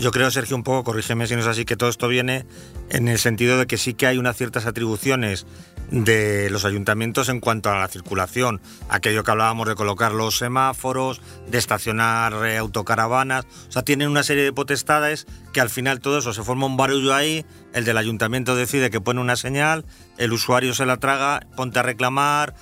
yo, 0.00 0.10
creo, 0.10 0.30
Sergio, 0.30 0.56
un 0.56 0.62
poco, 0.62 0.84
corrígeme 0.84 1.26
si 1.26 1.34
no 1.34 1.40
es 1.40 1.46
así, 1.46 1.64
que 1.64 1.76
todo 1.76 1.90
esto 1.90 2.08
viene 2.08 2.46
en 2.90 3.08
el 3.08 3.18
sentido 3.18 3.58
de 3.58 3.66
que 3.66 3.78
sí 3.78 3.94
que 3.94 4.06
hay 4.06 4.18
unas 4.18 4.36
ciertas 4.36 4.66
atribuciones 4.66 5.46
de 5.90 6.50
los 6.50 6.64
ayuntamientos 6.64 7.28
en 7.28 7.40
cuanto 7.40 7.70
a 7.70 7.78
la 7.78 7.88
circulación. 7.88 8.60
Aquello 8.88 9.24
que 9.24 9.30
hablábamos 9.30 9.68
de 9.68 9.74
colocar 9.74 10.12
los 10.12 10.38
semáforos, 10.38 11.20
de 11.48 11.58
estacionar 11.58 12.46
eh, 12.46 12.58
autocaravanas. 12.58 13.44
O 13.68 13.72
sea, 13.72 13.82
tienen 13.82 14.08
una 14.08 14.22
serie 14.22 14.44
de 14.44 14.52
potestades 14.52 15.26
que 15.52 15.60
al 15.60 15.70
final 15.70 16.00
todo 16.00 16.18
eso 16.18 16.32
se 16.32 16.42
forma 16.42 16.66
un 16.66 16.76
barullo 16.76 17.14
ahí. 17.14 17.44
El 17.72 17.84
del 17.84 17.96
ayuntamiento 17.96 18.56
decide 18.56 18.90
que 18.90 19.00
pone 19.00 19.20
una 19.20 19.36
señal, 19.36 19.84
el 20.16 20.32
usuario 20.32 20.74
se 20.74 20.86
la 20.86 20.98
traga, 20.98 21.40
ponte 21.56 21.78
a 21.78 21.82
reclamar, 21.82 22.54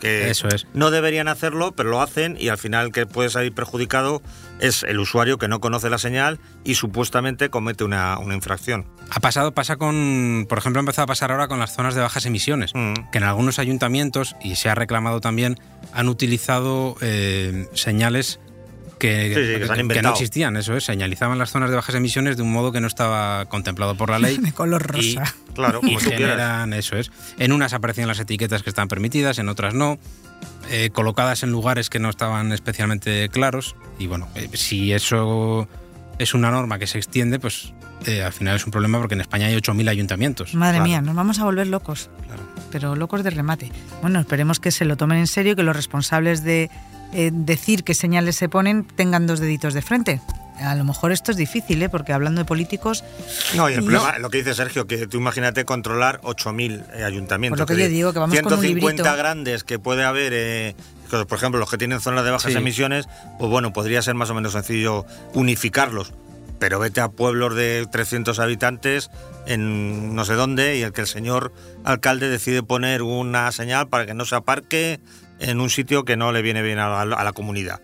que 0.00 0.30
Eso 0.30 0.48
es. 0.48 0.66
no 0.74 0.90
deberían 0.90 1.28
hacerlo, 1.28 1.72
pero 1.72 1.90
lo 1.90 2.00
hacen 2.00 2.36
y 2.38 2.48
al 2.48 2.58
final 2.58 2.92
que 2.92 3.06
puede 3.06 3.30
salir 3.30 3.52
perjudicado 3.52 4.22
es 4.60 4.84
el 4.84 4.98
usuario 5.00 5.38
que 5.38 5.48
no 5.48 5.60
conoce 5.60 5.90
la 5.90 5.98
señal 5.98 6.38
y 6.64 6.76
supuestamente 6.76 7.50
comete 7.50 7.84
una, 7.84 8.18
infracción. 8.32 8.86
Ha 9.10 9.20
pasado, 9.20 9.52
pasa 9.52 9.76
con, 9.76 10.46
por 10.48 10.58
ejemplo, 10.58 10.80
ha 10.80 10.82
empezado 10.82 11.04
a 11.04 11.06
pasar 11.08 11.32
ahora 11.32 11.48
con 11.48 11.58
las 11.58 11.74
zonas 11.74 11.94
de 11.94 12.00
bajas 12.00 12.24
emisiones, 12.26 12.72
mm. 12.74 13.10
que 13.10 13.18
en 13.18 13.24
algunos 13.24 13.58
ayuntamientos, 13.58 14.36
y 14.42 14.56
se 14.56 14.68
ha 14.68 14.74
reclamado 14.74 15.20
también, 15.20 15.58
han 15.92 16.08
utilizado 16.08 16.96
eh, 17.00 17.68
señales 17.74 18.40
que, 19.02 20.00
no 20.02 20.10
existían, 20.10 20.56
eso 20.56 20.76
es, 20.76 20.84
señalizaban 20.84 21.36
las 21.36 21.50
zonas 21.50 21.70
de 21.70 21.76
bajas 21.76 21.94
emisiones 21.96 22.36
de 22.36 22.42
un 22.42 22.52
modo 22.52 22.70
que 22.70 22.80
no 22.80 22.86
estaba 22.86 23.46
contemplado 23.46 23.96
por 23.96 24.10
la 24.10 24.18
ley. 24.20 24.36
de 24.40 24.52
color 24.52 24.82
rosa. 24.82 25.34
claro, 25.54 25.80
como 25.80 25.98
tú 25.98 26.10
generan, 26.10 26.72
eso 26.72 26.96
es. 26.96 27.10
En 27.38 27.52
unas 27.52 27.72
aparecían 27.72 28.06
las 28.06 28.20
etiquetas 28.20 28.62
que 28.62 28.70
están 28.70 28.88
permitidas, 28.88 29.38
en 29.38 29.48
otras 29.48 29.74
no. 29.74 29.98
Eh, 30.70 30.90
colocadas 30.90 31.42
en 31.42 31.50
lugares 31.50 31.90
que 31.90 31.98
no 31.98 32.08
estaban 32.08 32.52
especialmente 32.52 33.28
claros. 33.28 33.74
Y 33.98 34.06
bueno, 34.06 34.28
eh, 34.36 34.48
si 34.54 34.92
eso 34.92 35.68
es 36.18 36.34
una 36.34 36.50
norma 36.50 36.78
que 36.78 36.86
se 36.86 36.98
extiende, 36.98 37.40
pues 37.40 37.74
eh, 38.06 38.22
al 38.22 38.32
final 38.32 38.56
es 38.56 38.64
un 38.64 38.70
problema 38.70 38.98
porque 38.98 39.14
en 39.14 39.20
España 39.20 39.46
hay 39.46 39.56
8.000 39.56 39.88
ayuntamientos. 39.88 40.54
Madre 40.54 40.80
mía, 40.80 41.00
nos 41.00 41.16
vamos 41.16 41.40
a 41.40 41.44
volver 41.44 41.66
locos. 41.66 42.08
Pero 42.70 42.96
locos 42.96 43.22
de 43.24 43.30
remate. 43.30 43.70
Bueno, 44.00 44.20
esperemos 44.20 44.60
que 44.60 44.70
se 44.70 44.84
lo 44.84 44.96
tomen 44.96 45.18
en 45.18 45.26
serio, 45.26 45.56
que 45.56 45.62
los 45.62 45.76
responsables 45.76 46.42
de 46.44 46.70
eh, 47.12 47.30
decir 47.32 47.84
qué 47.84 47.94
señales 47.94 48.36
se 48.36 48.48
ponen 48.48 48.84
tengan 48.84 49.26
dos 49.26 49.40
deditos 49.40 49.74
de 49.74 49.82
frente. 49.82 50.20
A 50.62 50.74
lo 50.74 50.84
mejor 50.84 51.12
esto 51.12 51.30
es 51.30 51.36
difícil, 51.36 51.82
¿eh? 51.82 51.88
porque 51.88 52.12
hablando 52.12 52.40
de 52.40 52.44
políticos... 52.44 53.04
No, 53.56 53.68
y 53.68 53.74
el 53.74 53.80
problema, 53.80 54.18
lo 54.18 54.30
que 54.30 54.38
dice 54.38 54.54
Sergio, 54.54 54.86
que 54.86 55.06
tú 55.06 55.16
imagínate 55.16 55.64
controlar 55.64 56.20
8.000 56.22 56.84
eh, 56.94 57.04
ayuntamientos. 57.04 57.58
Por 57.58 57.70
lo 57.70 57.76
que 57.76 57.82
yo 57.82 57.88
digo, 57.88 58.12
que 58.12 58.18
vamos 58.18 58.34
150 58.34 59.02
con 59.02 59.12
un 59.12 59.18
grandes 59.18 59.64
que 59.64 59.78
puede 59.78 60.04
haber, 60.04 60.32
eh, 60.34 60.76
por 61.10 61.38
ejemplo, 61.38 61.58
los 61.58 61.70
que 61.70 61.78
tienen 61.78 62.00
zonas 62.00 62.24
de 62.24 62.30
bajas 62.30 62.54
emisiones, 62.54 63.08
pues 63.38 63.50
bueno, 63.50 63.72
podría 63.72 64.02
ser 64.02 64.14
más 64.14 64.30
o 64.30 64.34
menos 64.34 64.52
sencillo 64.52 65.04
unificarlos. 65.34 66.12
Pero 66.58 66.78
vete 66.78 67.00
a 67.00 67.08
pueblos 67.08 67.56
de 67.56 67.88
300 67.90 68.38
habitantes 68.38 69.10
en 69.46 70.14
no 70.14 70.24
sé 70.24 70.34
dónde 70.34 70.76
y 70.76 70.82
el 70.82 70.92
que 70.92 71.00
el 71.00 71.08
señor 71.08 71.52
alcalde 71.82 72.28
decide 72.28 72.62
poner 72.62 73.02
una 73.02 73.50
señal 73.50 73.88
para 73.88 74.06
que 74.06 74.14
no 74.14 74.24
se 74.24 74.36
aparque 74.36 75.00
en 75.42 75.60
un 75.60 75.70
sitio 75.70 76.04
que 76.04 76.16
no 76.16 76.32
le 76.32 76.42
viene 76.42 76.62
bien 76.62 76.78
a 76.78 77.04
la, 77.04 77.32
comunidad. 77.32 77.80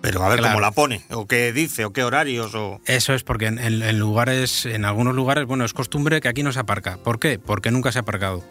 Pero 0.00 0.22
a 0.22 0.28
ver 0.28 0.40
cómo 0.40 0.60
la 0.60 0.70
pone, 0.70 1.02
o 1.10 1.26
qué 1.26 1.52
dice, 1.52 1.84
o 1.84 1.92
qué 1.92 2.04
horarios. 2.04 2.54
O... 2.54 2.80
Eso 2.84 3.14
es 3.14 3.24
porque 3.24 3.46
en, 3.46 3.98
lugares, 3.98 4.66
en 4.66 4.84
algunos 4.84 5.14
lugares, 5.14 5.46
bueno, 5.46 5.64
es 5.64 5.72
costumbre 5.72 6.20
que 6.20 6.28
aquí 6.28 6.42
no 6.42 6.52
se 6.52 6.60
aparca. 6.60 6.98
¿Por 6.98 7.18
qué? 7.18 7.38
Porque 7.38 7.70
nunca 7.70 7.90
se 7.90 7.98
ha 7.98 8.02
aparcado. 8.02 8.44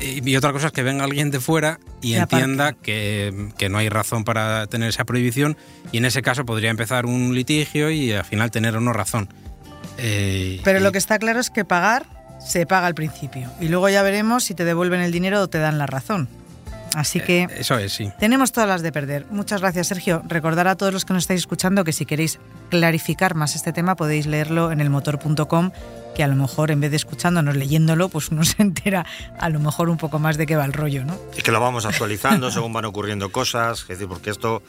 Y, 0.00 0.34
otra 0.36 0.52
cosa 0.52 0.68
es 0.68 0.72
que 0.72 0.82
venga 0.82 1.04
alguien 1.04 1.30
de 1.30 1.40
fuera 1.40 1.78
y 2.02 2.14
entienda 2.14 2.72
que, 2.72 3.50
que, 3.56 3.68
no 3.68 3.78
hay 3.78 3.88
razón 3.88 4.24
para 4.24 4.66
tener 4.66 4.88
esa 4.88 5.04
prohibición 5.04 5.56
y 5.92 5.98
en 5.98 6.04
ese 6.04 6.20
caso 6.20 6.44
podría 6.44 6.70
empezar 6.70 7.06
un 7.06 7.34
litigio 7.34 7.90
y 7.90 8.12
al 8.12 8.24
final 8.24 8.50
tener 8.50 8.76
o 8.76 8.80
no 8.80 8.92
razón. 8.92 9.28
Eh, 9.98 10.60
Pero 10.64 10.80
lo 10.80 10.90
que 10.90 10.98
está 10.98 11.18
claro 11.18 11.38
es 11.38 11.50
que 11.50 11.64
pagar 11.64 12.06
se 12.44 12.66
paga 12.66 12.86
al 12.86 12.94
principio 12.94 13.50
y 13.60 13.68
luego 13.68 13.88
ya 13.88 14.02
veremos 14.02 14.44
si 14.44 14.54
te 14.54 14.64
devuelven 14.64 15.00
el 15.00 15.12
dinero 15.12 15.40
o 15.40 15.48
te 15.48 15.58
dan 15.58 15.78
la 15.78 15.86
razón. 15.86 16.28
Así 16.94 17.20
que 17.20 17.42
eh, 17.42 17.48
eso 17.58 17.76
es, 17.78 17.92
sí. 17.92 18.10
Tenemos 18.18 18.52
todas 18.52 18.68
las 18.68 18.82
de 18.82 18.92
perder. 18.92 19.26
Muchas 19.30 19.60
gracias, 19.60 19.88
Sergio. 19.88 20.22
Recordar 20.26 20.68
a 20.68 20.76
todos 20.76 20.92
los 20.92 21.04
que 21.04 21.12
nos 21.12 21.24
estáis 21.24 21.40
escuchando 21.40 21.84
que 21.84 21.92
si 21.92 22.06
queréis 22.06 22.38
clarificar 22.70 23.34
más 23.34 23.54
este 23.56 23.72
tema 23.72 23.96
podéis 23.96 24.26
leerlo 24.26 24.72
en 24.72 24.80
elmotor.com 24.80 25.70
que 26.14 26.22
a 26.22 26.28
lo 26.28 26.36
mejor 26.36 26.70
en 26.70 26.80
vez 26.80 26.90
de 26.90 26.96
escuchándonos, 26.96 27.56
leyéndolo, 27.56 28.08
pues 28.08 28.30
uno 28.30 28.44
se 28.44 28.62
entera 28.62 29.04
a 29.38 29.48
lo 29.50 29.60
mejor 29.60 29.88
un 29.88 29.96
poco 29.96 30.18
más 30.18 30.36
de 30.36 30.46
qué 30.46 30.56
va 30.56 30.64
el 30.64 30.72
rollo, 30.72 31.04
¿no? 31.04 31.18
Y 31.36 31.42
que 31.42 31.52
lo 31.52 31.60
vamos 31.60 31.84
actualizando 31.84 32.50
según 32.52 32.72
van 32.72 32.84
ocurriendo 32.84 33.30
cosas, 33.30 33.82
es 33.82 33.88
decir, 33.88 34.08
porque 34.08 34.30
esto 34.30 34.62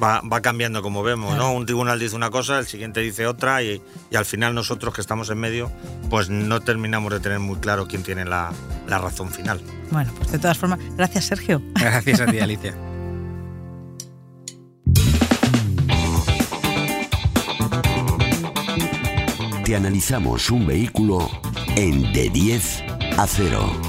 va, 0.00 0.40
cambiando 0.40 0.82
como 0.82 1.02
vemos, 1.02 1.36
¿no? 1.36 1.52
Un 1.52 1.66
tribunal 1.66 1.98
dice 1.98 2.16
una 2.16 2.30
cosa, 2.30 2.58
el 2.58 2.66
siguiente 2.66 3.00
dice 3.00 3.26
otra 3.26 3.62
y, 3.62 3.82
al 4.14 4.24
final 4.24 4.54
nosotros 4.54 4.94
que 4.94 5.00
estamos 5.00 5.30
en 5.30 5.38
medio, 5.38 5.72
pues 6.10 6.28
no 6.28 6.60
terminamos 6.60 7.12
de 7.12 7.20
tener 7.20 7.38
muy 7.38 7.56
claro 7.56 7.86
quién 7.86 8.02
tiene 8.02 8.24
la, 8.24 8.52
la 8.88 8.98
razón 8.98 9.30
final. 9.30 9.60
Bueno, 9.90 10.12
pues 10.16 10.32
de 10.32 10.38
todas 10.38 10.58
formas, 10.58 10.78
gracias 10.96 11.26
Sergio. 11.26 11.62
Gracias 11.74 12.20
a 12.20 12.26
ti, 12.26 12.38
Alicia. 12.40 12.74
te 19.64 19.76
analizamos 19.76 20.50
un 20.50 20.66
vehículo 20.66 21.30
en 21.76 22.12
de 22.12 22.28
10 22.28 22.84
a 23.16 23.26
0. 23.26 23.80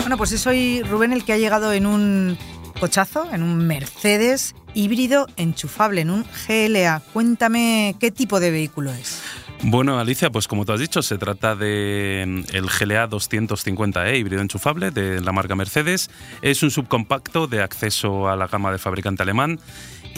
Bueno, 0.00 0.16
pues 0.18 0.32
es 0.32 0.46
hoy 0.46 0.82
Rubén 0.82 1.12
el 1.12 1.24
que 1.24 1.32
ha 1.32 1.38
llegado 1.38 1.72
en 1.72 1.86
un 1.86 2.36
cochazo, 2.78 3.28
en 3.32 3.42
un 3.42 3.66
Mercedes 3.66 4.54
híbrido 4.74 5.26
enchufable, 5.36 6.02
en 6.02 6.10
un 6.10 6.24
GLA. 6.46 7.02
Cuéntame 7.12 7.96
qué 7.98 8.10
tipo 8.10 8.40
de 8.40 8.50
vehículo 8.50 8.92
es. 8.92 9.20
Bueno, 9.62 9.98
Alicia, 9.98 10.30
pues 10.30 10.46
como 10.46 10.64
tú 10.64 10.72
has 10.72 10.80
dicho, 10.80 11.02
se 11.02 11.18
trata 11.18 11.56
de 11.56 12.24
mm, 12.26 12.54
el 12.54 12.66
GLA 12.66 13.08
250e 13.08 14.16
híbrido 14.16 14.40
enchufable 14.40 14.92
de 14.92 15.20
la 15.20 15.32
marca 15.32 15.56
Mercedes. 15.56 16.10
Es 16.42 16.62
un 16.62 16.70
subcompacto 16.70 17.48
de 17.48 17.62
acceso 17.62 18.28
a 18.28 18.36
la 18.36 18.46
gama 18.46 18.70
de 18.70 18.78
fabricante 18.78 19.24
alemán 19.24 19.58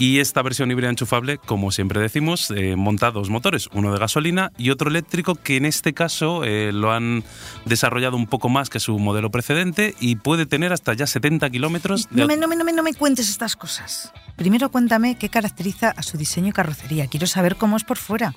y 0.01 0.19
esta 0.19 0.41
versión 0.41 0.71
híbrida 0.71 0.89
enchufable, 0.89 1.37
como 1.37 1.69
siempre 1.69 2.01
decimos, 2.01 2.49
eh, 2.49 2.75
monta 2.75 3.11
dos 3.11 3.29
motores, 3.29 3.69
uno 3.71 3.93
de 3.93 3.99
gasolina 3.99 4.51
y 4.57 4.71
otro 4.71 4.89
eléctrico, 4.89 5.35
que 5.35 5.57
en 5.57 5.65
este 5.65 5.93
caso 5.93 6.43
eh, 6.43 6.71
lo 6.73 6.91
han 6.91 7.23
desarrollado 7.65 8.17
un 8.17 8.25
poco 8.25 8.49
más 8.49 8.71
que 8.71 8.79
su 8.79 8.97
modelo 8.97 9.29
precedente 9.29 9.93
y 9.99 10.15
puede 10.15 10.47
tener 10.47 10.73
hasta 10.73 10.95
ya 10.95 11.05
70 11.05 11.47
kilómetros. 11.51 12.09
De... 12.09 12.21
No, 12.21 12.25
me, 12.25 12.35
no, 12.35 12.47
me, 12.47 12.55
no, 12.55 12.63
me, 12.63 12.73
no 12.73 12.81
me 12.81 12.95
cuentes 12.95 13.29
estas 13.29 13.55
cosas. 13.55 14.11
Primero 14.37 14.71
cuéntame 14.71 15.19
qué 15.19 15.29
caracteriza 15.29 15.91
a 15.91 16.01
su 16.01 16.17
diseño 16.17 16.47
y 16.47 16.51
carrocería. 16.51 17.05
Quiero 17.05 17.27
saber 17.27 17.55
cómo 17.55 17.77
es 17.77 17.83
por 17.83 17.99
fuera. 17.99 18.33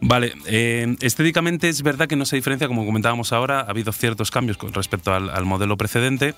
Vale, 0.00 0.34
eh, 0.46 0.96
estéticamente 1.00 1.68
es 1.68 1.82
verdad 1.82 2.08
que 2.08 2.16
no 2.16 2.24
se 2.24 2.34
diferencia, 2.34 2.66
como 2.66 2.84
comentábamos 2.84 3.32
ahora, 3.32 3.60
ha 3.60 3.70
habido 3.70 3.92
ciertos 3.92 4.32
cambios 4.32 4.56
con 4.56 4.74
respecto 4.74 5.14
al, 5.14 5.30
al 5.30 5.44
modelo 5.44 5.76
precedente. 5.76 6.34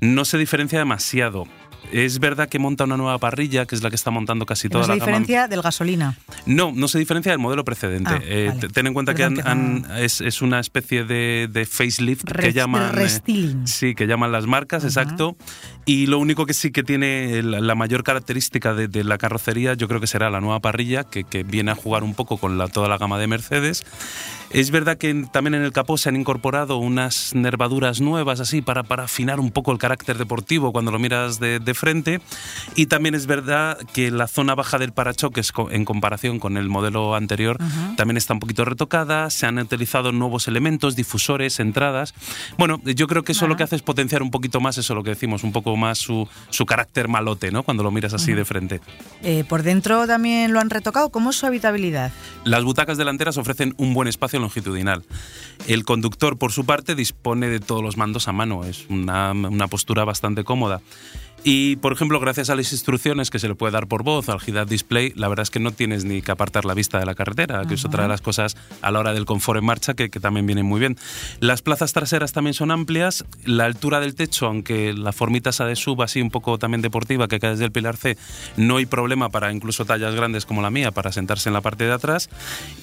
No 0.00 0.24
se 0.24 0.38
diferencia 0.38 0.78
demasiado. 0.78 1.48
Es 1.92 2.18
verdad 2.18 2.48
que 2.48 2.58
monta 2.58 2.84
una 2.84 2.96
nueva 2.96 3.18
parrilla, 3.18 3.66
que 3.66 3.74
es 3.76 3.82
la 3.82 3.88
que 3.90 3.96
está 3.96 4.10
montando 4.10 4.46
casi 4.46 4.68
toda 4.68 4.82
no 4.82 4.88
la 4.88 4.94
se 4.94 5.00
diferencia 5.00 5.46
del 5.48 5.62
gasolina? 5.62 6.16
No, 6.46 6.72
no 6.74 6.88
se 6.88 6.98
diferencia 6.98 7.30
del 7.30 7.38
modelo 7.38 7.64
precedente. 7.64 8.10
Ah, 8.12 8.20
eh, 8.24 8.50
vale. 8.54 8.68
Ten 8.68 8.86
en 8.88 8.94
cuenta 8.94 9.14
Perdón, 9.14 9.36
que, 9.36 9.42
que 9.42 9.48
han- 9.48 9.82
no- 9.82 9.88
han- 9.88 9.98
es, 10.02 10.20
es 10.20 10.42
una 10.42 10.58
especie 10.60 11.04
de, 11.04 11.48
de 11.52 11.66
facelift 11.66 12.24
que 12.24 12.52
llaman. 12.52 12.92
restyling. 12.92 13.62
eh, 13.62 13.66
sí, 13.66 13.94
que 13.94 14.06
llaman 14.06 14.32
las 14.32 14.46
marcas, 14.46 14.84
exacto. 14.84 15.36
Y 15.86 16.06
lo 16.06 16.18
único 16.18 16.46
que 16.46 16.54
sí 16.54 16.70
que 16.72 16.82
tiene 16.82 17.42
la, 17.42 17.60
la 17.60 17.74
mayor 17.74 18.02
característica 18.02 18.74
de, 18.74 18.88
de 18.88 19.04
la 19.04 19.18
carrocería, 19.18 19.74
yo 19.74 19.86
creo 19.86 20.00
que 20.00 20.06
será 20.06 20.30
la 20.30 20.40
nueva 20.40 20.60
parrilla, 20.60 21.04
que, 21.04 21.24
que 21.24 21.42
viene 21.44 21.70
a 21.70 21.74
jugar 21.74 22.02
un 22.02 22.14
poco 22.14 22.38
con 22.38 22.58
la, 22.58 22.68
toda 22.68 22.88
la 22.88 22.98
gama 22.98 23.18
de 23.18 23.26
Mercedes. 23.26 23.84
Es 24.54 24.70
verdad 24.70 24.98
que 24.98 25.26
también 25.32 25.54
en 25.54 25.64
el 25.64 25.72
capó 25.72 25.98
se 25.98 26.08
han 26.08 26.14
incorporado 26.14 26.76
unas 26.76 27.34
nervaduras 27.34 28.00
nuevas 28.00 28.38
así 28.38 28.62
para, 28.62 28.84
para 28.84 29.02
afinar 29.02 29.40
un 29.40 29.50
poco 29.50 29.72
el 29.72 29.78
carácter 29.78 30.16
deportivo 30.16 30.70
cuando 30.70 30.92
lo 30.92 31.00
miras 31.00 31.40
de, 31.40 31.58
de 31.58 31.74
frente. 31.74 32.20
Y 32.76 32.86
también 32.86 33.16
es 33.16 33.26
verdad 33.26 33.76
que 33.92 34.12
la 34.12 34.28
zona 34.28 34.54
baja 34.54 34.78
del 34.78 34.92
parachoques 34.92 35.52
en 35.72 35.84
comparación 35.84 36.38
con 36.38 36.56
el 36.56 36.68
modelo 36.68 37.16
anterior 37.16 37.58
también 37.96 38.16
está 38.16 38.32
un 38.32 38.38
poquito 38.38 38.64
retocada, 38.64 39.28
se 39.30 39.46
han 39.46 39.58
utilizado 39.58 40.12
nuevos 40.12 40.46
elementos, 40.46 40.94
difusores, 40.94 41.58
entradas. 41.58 42.14
Bueno, 42.56 42.80
yo 42.84 43.08
creo 43.08 43.24
que 43.24 43.32
eso 43.32 43.48
lo 43.48 43.56
que 43.56 43.64
hace 43.64 43.74
es 43.74 43.82
potenciar 43.82 44.22
un 44.22 44.30
poquito 44.30 44.60
más 44.60 44.78
eso, 44.78 44.94
lo 44.94 45.02
que 45.02 45.10
decimos, 45.10 45.42
un 45.42 45.50
poco 45.50 45.76
más 45.76 45.98
su, 45.98 46.28
su 46.50 46.64
carácter 46.64 47.08
malote, 47.08 47.50
¿no? 47.50 47.64
Cuando 47.64 47.82
lo 47.82 47.90
miras 47.90 48.14
así 48.14 48.32
de 48.34 48.44
frente. 48.44 48.80
Eh, 49.24 49.42
por 49.48 49.64
dentro 49.64 50.06
también 50.06 50.52
lo 50.52 50.60
han 50.60 50.70
retocado. 50.70 51.10
¿Cómo 51.10 51.30
es 51.30 51.36
su 51.36 51.46
habitabilidad? 51.46 52.12
Las 52.44 52.62
butacas 52.62 52.98
delanteras 52.98 53.36
ofrecen 53.36 53.74
un 53.78 53.94
buen 53.94 54.06
espacio 54.06 54.43
longitudinal. 54.44 55.02
El 55.66 55.84
conductor, 55.84 56.38
por 56.38 56.52
su 56.52 56.64
parte, 56.64 56.94
dispone 56.94 57.48
de 57.48 57.60
todos 57.60 57.82
los 57.82 57.96
mandos 57.96 58.28
a 58.28 58.32
mano. 58.32 58.64
Es 58.64 58.86
una, 58.88 59.32
una 59.32 59.66
postura 59.68 60.04
bastante 60.04 60.44
cómoda. 60.44 60.80
Y, 61.46 61.76
por 61.76 61.92
ejemplo, 61.92 62.18
gracias 62.20 62.48
a 62.48 62.56
las 62.56 62.72
instrucciones 62.72 63.30
que 63.30 63.38
se 63.38 63.48
le 63.48 63.54
puede 63.54 63.72
dar 63.72 63.86
por 63.86 64.02
voz 64.02 64.30
al 64.30 64.38
HIDAD 64.44 64.66
Display, 64.66 65.12
la 65.14 65.28
verdad 65.28 65.42
es 65.42 65.50
que 65.50 65.60
no 65.60 65.72
tienes 65.72 66.06
ni 66.06 66.22
que 66.22 66.32
apartar 66.32 66.64
la 66.64 66.72
vista 66.72 66.98
de 66.98 67.04
la 67.04 67.14
carretera, 67.14 67.62
que 67.66 67.74
es 67.74 67.84
otra 67.84 68.04
de 68.04 68.08
las 68.08 68.22
cosas 68.22 68.56
a 68.80 68.90
la 68.90 68.98
hora 68.98 69.12
del 69.12 69.26
confort 69.26 69.58
en 69.58 69.66
marcha 69.66 69.92
que, 69.92 70.08
que 70.08 70.20
también 70.20 70.46
viene 70.46 70.62
muy 70.62 70.80
bien. 70.80 70.96
Las 71.40 71.60
plazas 71.60 71.92
traseras 71.92 72.32
también 72.32 72.54
son 72.54 72.70
amplias. 72.70 73.26
La 73.44 73.66
altura 73.66 74.00
del 74.00 74.14
techo, 74.14 74.46
aunque 74.46 74.94
la 74.94 75.12
formita 75.12 75.50
esa 75.50 75.66
de 75.66 75.76
sub 75.76 76.02
así 76.02 76.22
un 76.22 76.30
poco 76.30 76.58
también 76.58 76.80
deportiva 76.80 77.28
que 77.28 77.38
cae 77.38 77.50
desde 77.50 77.66
el 77.66 77.72
pilar 77.72 77.98
C, 77.98 78.16
no 78.56 78.78
hay 78.78 78.86
problema 78.86 79.28
para 79.28 79.52
incluso 79.52 79.84
tallas 79.84 80.14
grandes 80.14 80.46
como 80.46 80.62
la 80.62 80.70
mía 80.70 80.92
para 80.92 81.12
sentarse 81.12 81.50
en 81.50 81.52
la 81.52 81.60
parte 81.60 81.84
de 81.84 81.92
atrás. 81.92 82.30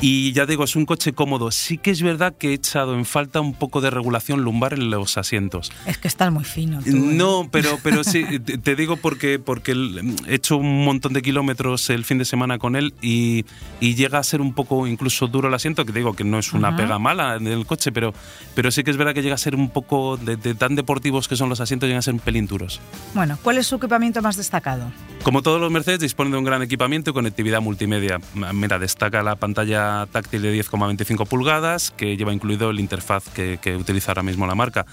Y 0.02 0.34
ya 0.34 0.46
digo, 0.46 0.66
es 0.66 0.76
un 0.76 0.86
coche 0.86 1.14
cómodo. 1.14 1.50
Sí 1.50 1.80
que 1.80 1.90
es 1.90 2.04
verdad 2.04 2.36
que 2.38 2.50
he 2.50 2.54
echado 2.54 2.94
en 2.94 3.06
falta 3.06 3.42
un 3.42 3.56
poco 3.56 3.82
de 3.82 3.90
regulación 3.90 4.44
lumbar 4.44 4.74
en 4.74 4.92
los 4.92 5.18
asientos. 5.18 5.72
Es 5.88 5.98
que 5.98 6.08
estás 6.08 6.32
muy 6.32 6.44
fino. 6.44 6.80
tú, 6.82 6.90
¿eh? 6.90 6.94
No, 6.94 7.50
pero, 7.52 7.80
pero 7.82 8.04
sí, 8.04 8.24
te, 8.52 8.58
te 8.58 8.76
digo 8.76 8.98
porque, 8.98 9.40
porque 9.40 9.72
el- 9.72 10.16
he 10.28 10.36
hecho 10.36 10.58
un 10.58 10.84
montón 10.86 11.14
de 11.14 11.22
kilómetros 11.22 11.90
el 11.90 12.06
fin 12.06 12.18
de 12.18 12.26
semana 12.26 12.58
con 12.60 12.76
él 12.76 12.94
y, 13.02 13.46
y 13.80 13.96
llega 13.96 14.20
a 14.20 14.24
ser 14.24 14.42
un 14.42 14.54
poco 14.54 14.88
incluso 14.88 15.28
duro 15.28 15.48
el 15.48 15.54
asiento, 15.54 15.86
que 15.86 15.92
digo 15.92 16.14
que 16.14 16.24
no 16.24 16.40
es 16.40 16.54
una 16.54 16.70
Ajá. 16.70 16.78
pega 16.78 17.00
mala 17.00 17.40
del 17.40 17.66
coche, 17.66 17.92
pero, 17.92 18.14
pero 18.56 18.72
sí 18.72 18.84
que 18.84 18.92
es 18.92 18.98
verdad 18.98 19.14
que 19.14 19.22
llega 19.22 19.36
a 19.36 19.38
ser 19.38 19.56
un 19.56 19.70
poco, 19.70 20.18
de, 20.18 20.36
de 20.36 20.56
tan 20.56 20.76
deportivos 20.76 21.28
que 21.28 21.36
son 21.36 21.50
los 21.50 21.60
asientos, 21.60 21.88
llegan 21.88 22.00
a 22.00 22.04
ser 22.04 22.14
un 22.14 22.20
pelín 22.20 22.48
duros. 22.48 22.80
Bueno, 23.14 23.38
¿cuál 23.42 23.58
es 23.58 23.68
su 23.68 23.76
equipamiento 23.76 24.22
más 24.22 24.38
destacado? 24.38 24.92
Como 25.24 25.42
todos 25.42 25.62
los 25.62 25.72
Mercedes, 25.72 26.00
dispone 26.00 26.32
de 26.32 26.38
un 26.38 26.44
gran 26.44 26.62
equipamiento 26.62 27.12
y 27.12 27.14
conectividad 27.14 27.62
multimedia. 27.62 28.20
Mira, 28.54 28.80
destaca 28.80 29.22
la 29.24 29.36
pantalla 29.36 30.08
táctil 30.12 30.42
de 30.42 30.60
10,25 30.64 31.28
pulgadas, 31.28 31.92
que 31.92 32.18
lleva 32.18 32.34
incluido 32.34 32.70
el 32.72 32.80
interfaz 32.80 33.30
que, 33.30 33.60
que 33.62 33.76
utiliza 33.76 34.12
ahora 34.12 34.24
mismo 34.24 34.48
la 34.48 34.56
marca. 34.56 34.86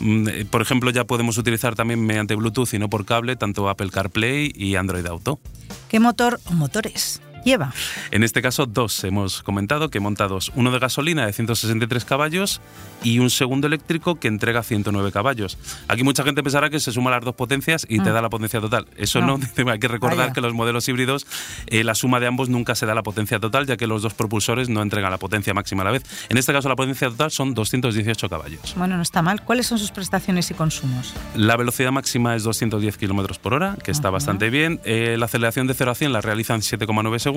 Mm, 0.00 0.28
eh, 0.28 0.44
Por 0.48 0.62
ejemplo, 0.62 0.90
ya 0.90 1.04
podemos 1.04 1.36
utilizar 1.38 1.74
también 1.74 2.04
mediante 2.04 2.34
Bluetooth 2.34 2.72
y 2.74 2.78
no 2.78 2.88
por 2.92 3.06
cable 3.06 3.36
tanto 3.36 3.70
Apple 3.70 3.88
CarPlay 3.88 4.52
y 4.54 4.76
Android 4.76 5.06
Auto. 5.06 5.40
¿Qué 5.88 5.98
motor 5.98 6.40
o 6.44 6.52
motores 6.52 7.22
lleva? 7.44 7.72
En 8.10 8.22
este 8.22 8.42
caso, 8.42 8.66
dos. 8.66 9.04
Hemos 9.04 9.42
comentado 9.42 9.90
que 9.90 10.00
monta 10.00 10.28
dos. 10.28 10.52
Uno 10.54 10.70
de 10.70 10.78
gasolina 10.78 11.26
de 11.26 11.32
163 11.32 12.04
caballos 12.04 12.60
y 13.02 13.18
un 13.18 13.30
segundo 13.30 13.66
eléctrico 13.66 14.16
que 14.16 14.28
entrega 14.28 14.62
109 14.62 15.10
caballos. 15.12 15.58
Aquí 15.88 16.02
mucha 16.04 16.22
gente 16.24 16.42
pensará 16.42 16.70
que 16.70 16.78
se 16.80 16.92
suman 16.92 17.12
las 17.12 17.24
dos 17.24 17.34
potencias 17.34 17.84
y 17.88 17.98
te 17.98 18.10
Mm. 18.10 18.14
da 18.14 18.22
la 18.22 18.30
potencia 18.30 18.60
total. 18.60 18.86
Eso 18.96 19.20
No. 19.20 19.38
no, 19.38 19.40
hay 19.72 19.78
que 19.78 19.88
recordar 19.88 20.18
Vaya. 20.18 20.32
que 20.32 20.40
los 20.40 20.54
modelos 20.54 20.88
híbridos, 20.88 21.26
eh, 21.66 21.84
la 21.84 21.94
suma 21.94 22.20
de 22.20 22.26
ambos 22.26 22.48
nunca 22.48 22.74
se 22.74 22.86
da 22.86 22.94
la 22.94 23.02
potencia 23.02 23.40
total, 23.40 23.66
ya 23.66 23.76
que 23.76 23.86
los 23.86 24.02
dos 24.02 24.14
propulsores 24.14 24.68
no 24.68 24.82
entregan 24.82 25.10
la 25.10 25.18
potencia 25.18 25.52
máxima 25.54 25.82
a 25.82 25.84
la 25.86 25.90
vez. 25.90 26.04
En 26.28 26.36
este 26.38 26.52
caso, 26.52 26.68
la 26.68 26.76
potencia 26.76 27.08
total 27.08 27.30
son 27.30 27.54
218 27.54 28.28
caballos. 28.28 28.74
Bueno, 28.76 28.96
no 28.96 29.02
está 29.02 29.22
mal. 29.22 29.42
¿Cuáles 29.42 29.66
son 29.66 29.78
sus 29.78 29.90
prestaciones 29.90 30.50
y 30.50 30.54
consumos? 30.54 31.12
La 31.34 31.56
velocidad 31.56 31.90
máxima 31.92 32.36
es 32.36 32.42
210 32.44 32.96
kilómetros 32.96 33.38
por 33.38 33.54
hora, 33.54 33.76
que 33.82 33.90
está 33.90 34.10
bastante 34.10 34.50
bien. 34.50 34.80
Eh, 34.84 35.16
la 35.18 35.26
aceleración 35.26 35.66
de 35.66 35.74
0 35.74 35.90
a 35.90 35.94
100 35.94 36.12
la 36.12 36.20
realizan 36.20 36.60
7,9 36.62 37.18
segundos. 37.18 37.31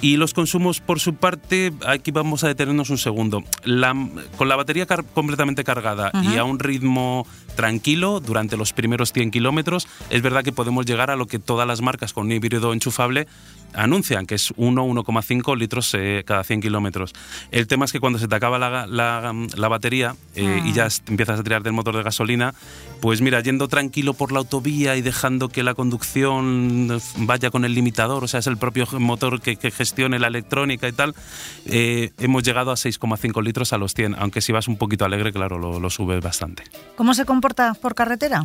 Y 0.00 0.16
los 0.16 0.34
consumos, 0.34 0.80
por 0.80 0.98
su 0.98 1.14
parte, 1.14 1.72
aquí 1.86 2.10
vamos 2.10 2.42
a 2.42 2.48
detenernos 2.48 2.90
un 2.90 2.98
segundo. 2.98 3.44
La- 3.64 3.94
con 4.36 4.48
la 4.48 4.56
batería 4.56 4.84
car- 4.84 5.04
completamente 5.04 5.62
cargada 5.62 6.10
y 6.34 6.36
a 6.38 6.44
un 6.44 6.58
ritmo 6.58 7.24
tranquilo 7.54 8.18
durante 8.18 8.56
los 8.56 8.72
primeros 8.72 9.12
100 9.12 9.30
kilómetros, 9.30 9.86
es 10.10 10.22
verdad 10.22 10.42
que 10.42 10.50
podemos 10.52 10.86
llegar 10.86 11.10
a 11.10 11.16
lo 11.16 11.26
que 11.26 11.38
todas 11.38 11.68
las 11.68 11.82
marcas 11.82 12.12
con 12.12 12.26
un 12.26 12.32
híbrido 12.32 12.72
enchufable 12.72 13.28
anuncian, 13.74 14.26
que 14.26 14.34
es 14.36 14.52
1-1,5 14.54 15.56
litros 15.56 15.94
eh, 15.94 16.22
cada 16.26 16.44
100 16.44 16.60
kilómetros. 16.60 17.12
El 17.50 17.66
tema 17.66 17.84
es 17.84 17.92
que 17.92 18.00
cuando 18.00 18.18
se 18.18 18.28
te 18.28 18.34
acaba 18.34 18.58
la, 18.58 18.86
la- 18.86 19.32
la 19.56 19.68
batería 19.68 20.14
eh, 20.34 20.60
y 20.64 20.72
ya 20.72 20.86
est- 20.86 21.08
empiezas 21.08 21.40
a 21.40 21.42
tirar 21.42 21.62
del 21.62 21.72
motor 21.72 21.96
de 21.96 22.02
gasolina, 22.02 22.54
pues 23.00 23.20
mira, 23.20 23.40
yendo 23.40 23.68
tranquilo 23.68 24.14
por 24.14 24.32
la 24.32 24.38
autovía 24.40 24.96
y 24.96 25.02
dejando 25.02 25.48
que 25.48 25.62
la 25.62 25.74
conducción 25.74 27.00
vaya 27.18 27.50
con 27.50 27.64
el 27.64 27.74
limitador, 27.74 28.24
o 28.24 28.28
sea, 28.28 28.40
es 28.40 28.46
el 28.46 28.56
propio 28.56 28.86
motor 28.98 29.40
que, 29.40 29.56
que 29.56 29.70
gestione 29.70 30.18
la 30.18 30.28
electrónica 30.28 30.88
y 30.88 30.92
tal, 30.92 31.14
eh, 31.66 32.10
hemos 32.18 32.42
llegado 32.42 32.70
a 32.70 32.74
6,5 32.74 33.42
litros 33.42 33.72
a 33.72 33.78
los 33.78 33.94
100, 33.94 34.14
aunque 34.18 34.40
si 34.40 34.52
vas 34.52 34.68
un 34.68 34.76
poquito 34.76 35.04
alegre, 35.04 35.32
claro, 35.32 35.58
lo, 35.58 35.80
lo 35.80 35.90
subes 35.90 36.20
bastante. 36.22 36.64
¿Cómo 36.96 37.14
se 37.14 37.24
comporta 37.24 37.74
por 37.74 37.94
carretera? 37.94 38.44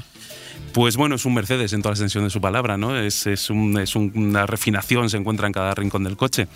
Pues 0.74 0.98
bueno, 0.98 1.16
es 1.16 1.26
un 1.26 1.34
Mercedes 1.34 1.74
en 1.74 1.82
toda 1.82 1.92
la 1.92 1.96
extensión 1.96 2.24
de 2.24 2.30
su 2.30 2.42
palabra, 2.42 2.78
¿no? 2.78 2.98
Es, 2.98 3.28
es, 3.28 3.50
un- 3.50 3.78
es 3.80 3.96
un- 3.96 4.12
una 4.16 4.46
refinación, 4.46 5.10
se 5.18 5.20
encuentra 5.20 5.48
en 5.48 5.54
cada 5.54 5.74
rincón 5.74 6.04
del 6.04 6.16
coche. 6.16 6.48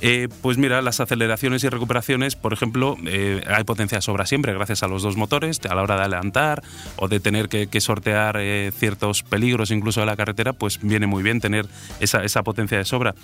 Eh, 0.00 0.28
pues 0.40 0.58
mira, 0.58 0.82
las 0.82 1.00
aceleraciones 1.00 1.64
y 1.64 1.68
recuperaciones, 1.68 2.36
por 2.36 2.52
ejemplo, 2.52 2.96
eh, 3.06 3.42
hay 3.46 3.64
potencia 3.64 3.98
de 3.98 4.02
sobra 4.02 4.26
siempre 4.26 4.52
gracias 4.52 4.82
a 4.82 4.88
los 4.88 5.02
dos 5.02 5.16
motores, 5.16 5.60
a 5.68 5.74
la 5.74 5.82
hora 5.82 5.94
de 5.94 6.02
adelantar 6.02 6.62
o 6.96 7.08
de 7.08 7.20
tener 7.20 7.48
que, 7.48 7.68
que 7.68 7.80
sortear 7.80 8.36
eh, 8.38 8.72
ciertos 8.76 9.22
peligros 9.22 9.70
incluso 9.70 10.00
de 10.00 10.06
la 10.06 10.16
carretera, 10.16 10.52
pues 10.52 10.80
viene 10.82 11.06
muy 11.06 11.22
bien 11.22 11.40
tener 11.40 11.66
esa, 12.00 12.24
esa 12.24 12.42
potencia 12.42 12.78
de 12.78 12.84
sobra. 12.84 13.14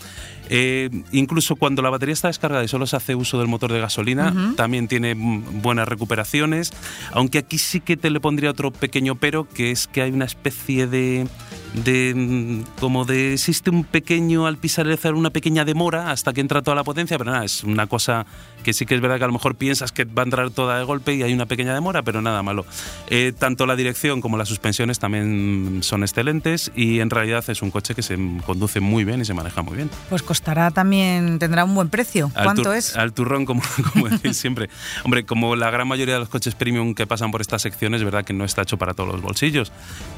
Incluso 1.12 1.57
cuando 1.57 1.83
la 1.83 1.90
batería 1.90 2.12
está 2.12 2.29
descargada 2.29 2.64
y 2.64 2.68
solo 2.68 2.87
se 2.87 2.96
hace 2.96 3.14
uso 3.14 3.38
del 3.38 3.48
motor 3.48 3.72
de 3.72 3.81
gasolina, 3.81 4.55
también 4.57 4.88
tiene 4.88 5.14
buenas 5.14 5.88
recuperaciones, 5.88 6.72
aunque 7.12 7.38
aquí 7.38 7.59
sí 7.59 7.81
que 7.81 7.96
te 7.96 8.09
le 8.11 8.20
pondría 8.20 8.51
otro 8.51 8.70
pequeño 8.70 9.16
pero, 9.16 9.48
que 9.48 9.70
es 9.72 9.88
que 9.88 10.03
hay 10.03 10.12
una 10.12 10.24
especie 10.24 10.87
de 10.87 11.27
de 11.74 12.14
mm, 12.14 12.81
como 12.81 13.04
de 13.04 13.35
existe 13.35 13.70
un 13.70 13.85
pequeño 13.85 14.46
al 14.46 14.57
pisar 14.57 14.87
una 15.14 15.31
pequeña 15.31 15.64
demora 15.64 16.11
hasta 16.11 16.33
que 16.33 16.40
entra 16.40 16.62
toda 16.62 16.74
la 16.74 16.85
potencia 16.85 17.18
pero 17.18 17.31
nada 17.31 17.44
es 17.44 17.64
una 17.64 17.87
cosa 17.87 18.26
que 18.62 18.72
sí 18.72 18.87
que 18.87 18.94
es 18.94 19.00
verdad 19.00 19.18
que 19.18 19.24
a 19.24 19.26
lo 19.26 19.33
mejor 19.33 19.54
piensas 19.54 19.92
que 19.92 20.04
va 20.04 20.22
a 20.22 20.24
entrar 20.24 20.50
toda 20.50 20.78
de 20.78 20.85
golpe 20.85 21.14
y 21.14 21.22
hay 21.22 21.33
una 21.33 21.46
pequeña 21.46 21.74
demora 21.74 22.02
pero 22.02 22.22
nada 22.22 22.42
malo 22.42 22.64
Eh, 23.09 23.33
tanto 23.38 23.66
la 23.66 23.76
dirección 23.76 24.20
como 24.20 24.37
las 24.37 24.48
suspensiones 24.48 24.98
también 24.98 25.81
son 25.83 26.02
excelentes 26.02 26.70
y 26.74 27.00
en 27.00 27.11
realidad 27.11 27.44
es 27.48 27.62
un 27.62 27.70
coche 27.70 27.94
que 27.94 28.02
se 28.02 28.18
conduce 28.44 28.81
muy 28.81 29.04
bien 29.04 29.20
y 29.20 29.24
se 29.24 29.35
maneja 29.35 29.62
muy 29.62 29.76
bien 29.76 29.90
Pues 30.09 30.22
costará 30.22 30.70
también, 30.70 31.38
tendrá 31.38 31.64
un 31.64 31.74
buen 31.74 31.88
precio. 31.88 32.31
¿Cuánto 32.35 32.72
es? 32.72 32.96
Al 32.96 33.12
turrón, 33.12 33.44
como, 33.46 33.62
como 33.92 34.09
decís 34.09 34.37
siempre. 34.37 34.68
Hombre, 35.04 35.24
como 35.24 35.57
la 35.57 35.70
gran 35.70 35.88
mayoría 35.88 36.14
de 36.14 36.20
los 36.20 36.28
coches 36.28 36.54
premium 36.54 36.94
que 36.94 37.07
pasan 37.07 37.31
por 37.31 37.40
esta 37.40 37.59
sección, 37.59 37.94
es 37.94 38.04
verdad 38.04 38.24
que 38.24 38.33
no 38.33 38.44
está 38.44 38.62
hecho 38.62 38.76
para 38.76 38.94
todos 38.94 39.11
los 39.11 39.22
bolsillos. 39.22 39.72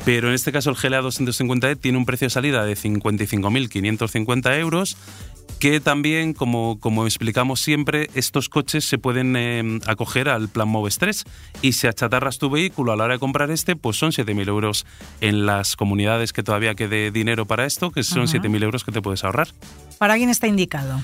Pero 0.04 0.28
en 0.28 0.34
este 0.34 0.52
caso, 0.52 0.70
el 0.70 0.76
GLA 0.76 1.00
550e 1.40 1.78
tiene 1.78 1.98
un 1.98 2.06
precio 2.06 2.26
de 2.26 2.30
salida 2.30 2.64
de 2.64 2.74
55.550 2.74 4.58
euros 4.58 4.96
que 5.60 5.78
también, 5.78 6.32
como, 6.32 6.80
como 6.80 7.04
explicamos 7.04 7.60
siempre, 7.60 8.08
estos 8.14 8.48
coches 8.48 8.86
se 8.86 8.96
pueden 8.96 9.36
eh, 9.36 9.78
acoger 9.86 10.30
al 10.30 10.48
plan 10.48 10.68
Moves 10.68 10.96
3 10.98 11.24
y 11.60 11.72
si 11.72 11.86
achatarras 11.86 12.38
tu 12.38 12.48
vehículo 12.48 12.92
a 12.92 12.96
la 12.96 13.04
hora 13.04 13.14
de 13.14 13.20
comprar 13.20 13.50
este, 13.50 13.76
pues 13.76 13.98
son 13.98 14.10
7.000 14.10 14.48
euros 14.48 14.86
en 15.20 15.44
las 15.44 15.76
comunidades 15.76 16.32
que 16.32 16.42
todavía 16.42 16.74
quede 16.74 17.10
dinero 17.10 17.46
para 17.46 17.66
esto, 17.66 17.90
que 17.90 18.02
son 18.02 18.26
7.000 18.26 18.62
euros 18.62 18.84
que 18.84 18.92
te 18.92 19.02
puedes 19.02 19.22
ahorrar. 19.22 19.48
¿Para 19.98 20.16
quién 20.16 20.30
está 20.30 20.46
indicado? 20.46 20.98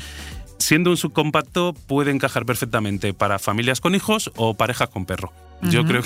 Siendo 0.59 0.89
un 0.89 0.97
subcompacto, 0.97 1.75
puede 1.75 2.11
encajar 2.11 2.47
perfectamente 2.47 3.13
para 3.13 3.39
familias 3.39 3.83
con 3.83 3.95
hijos 3.95 4.33
o 4.37 4.55
parejas 4.55 4.89
con 4.89 5.05
perro. 5.05 5.33
Yo 5.63 5.85
creo 5.85 6.03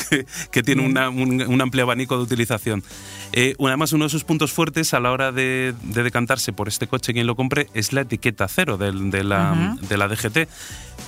que, 0.51 0.63
tiene 0.63 0.83
un, 0.83 1.61
amplio 1.61 1.85
abanico 1.85 2.17
de 2.17 2.23
utilización. 2.23 2.83
Eh, 3.33 3.55
además, 3.59 3.93
uno 3.93 4.05
de 4.05 4.11
sus 4.11 4.25
puntos 4.25 4.53
fuertes 4.53 4.95
a 4.95 5.01
la 5.01 5.13
hora 5.13 5.33
de, 5.33 5.75
decantarse 5.83 6.53
por 6.53 6.69
este 6.69 6.87
coche, 6.87 7.13
quien 7.13 7.27
lo 7.27 7.37
compre, 7.37 7.69
es 7.75 7.93
la 7.93 8.03
etiqueta 8.03 8.49
cero 8.49 8.77
de, 8.77 9.25
la, 9.25 9.77
de 9.81 9.97
la 9.97 10.09
DGT. 10.09 10.49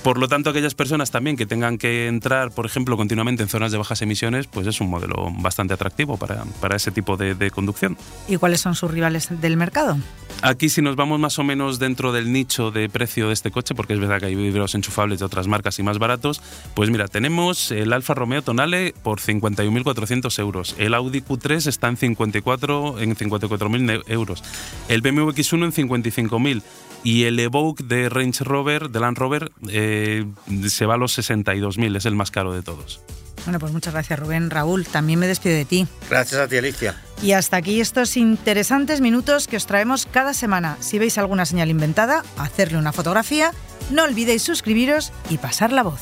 Por 0.03 0.17
lo 0.17 0.27
tanto, 0.27 0.49
aquellas 0.49 0.75
personas 0.75 1.11
también 1.11 1.37
que 1.37 1.45
tengan 1.45 1.77
que 1.77 2.07
entrar, 2.07 2.51
por 2.51 2.65
ejemplo, 2.65 2.97
continuamente 2.97 3.43
en 3.43 3.49
zonas 3.49 3.71
de 3.71 3.77
bajas 3.77 4.01
emisiones, 4.01 4.47
pues 4.47 4.67
es 4.67 4.81
un 4.81 4.89
modelo 4.89 5.31
bastante 5.37 5.73
atractivo 5.73 6.17
para, 6.17 6.43
para 6.59 6.75
ese 6.75 6.91
tipo 6.91 7.15
de, 7.15 7.35
de, 7.35 7.51
conducción. 7.51 7.97
¿Y 8.27 8.35
cuáles 8.35 8.59
son 8.59 8.75
sus 8.75 8.91
rivales 8.91 9.29
del 9.39 9.55
mercado? 9.55 9.97
Aquí, 10.41 10.67
si 10.67 10.81
nos 10.81 10.97
vamos 10.97 11.21
más 11.21 11.39
o 11.39 11.43
menos 11.43 11.79
dentro 11.79 12.11
del 12.11 12.33
nicho 12.33 12.69
de 12.71 12.89
precio 12.89 13.27
de 13.27 13.33
este 13.33 13.49
coche, 13.49 13.75
porque 13.75 13.93
es 13.93 13.99
verdad 13.99 14.19
que 14.19 14.25
hay 14.25 14.33
híbridos 14.33 14.75
enchufables 14.75 15.19
de 15.19 15.25
otras 15.25 15.47
marcas 15.47 15.79
y 15.79 15.83
más 15.83 15.99
baratos, 15.99 16.41
pues 16.73 16.89
mira, 16.89 17.07
tenemos 17.07 17.71
el 17.71 17.93
Alfa 17.93 18.13
Romeo 18.33 18.41
Tonale 18.41 18.95
por 19.03 19.19
51.400 19.19 20.39
euros. 20.39 20.75
El 20.79 20.95
Audi 20.95 21.21
Q3 21.21 21.67
está 21.67 21.87
en 21.87 21.97
54 21.97 22.99
en 22.99 23.15
54.000 23.15 24.05
euros. 24.07 24.43
El 24.87 25.01
BMW 25.01 25.29
X1 25.29 25.65
en 25.65 25.89
55.000 25.89 26.63
y 27.03 27.25
el 27.25 27.39
Evoque 27.39 27.83
de 27.83 28.09
Range 28.09 28.43
Rover, 28.43 28.89
de 28.89 28.99
Land 28.99 29.17
Rover, 29.19 29.51
eh, 29.69 30.25
se 30.67 30.87
va 30.87 30.95
a 30.95 30.97
los 30.97 31.15
62.000, 31.15 31.95
es 31.95 32.05
el 32.05 32.15
más 32.15 32.31
caro 32.31 32.53
de 32.53 32.63
todos. 32.63 33.01
Bueno, 33.45 33.59
pues 33.59 33.71
muchas 33.71 33.93
gracias 33.93 34.17
Rubén. 34.17 34.49
Raúl, 34.49 34.87
también 34.87 35.19
me 35.19 35.27
despido 35.27 35.55
de 35.55 35.65
ti. 35.65 35.87
Gracias 36.09 36.41
a 36.41 36.47
ti, 36.47 36.57
Alicia. 36.57 36.99
Y 37.21 37.33
hasta 37.33 37.57
aquí 37.57 37.81
estos 37.81 38.17
interesantes 38.17 38.99
minutos 38.99 39.47
que 39.47 39.57
os 39.57 39.67
traemos 39.67 40.07
cada 40.07 40.33
semana. 40.33 40.77
Si 40.79 40.97
veis 40.97 41.19
alguna 41.19 41.45
señal 41.45 41.69
inventada, 41.69 42.23
hacerle 42.37 42.79
una 42.79 42.93
fotografía, 42.93 43.51
no 43.91 44.05
olvidéis 44.05 44.41
suscribiros 44.41 45.11
y 45.29 45.37
pasar 45.37 45.71
la 45.71 45.83
voz. 45.83 46.01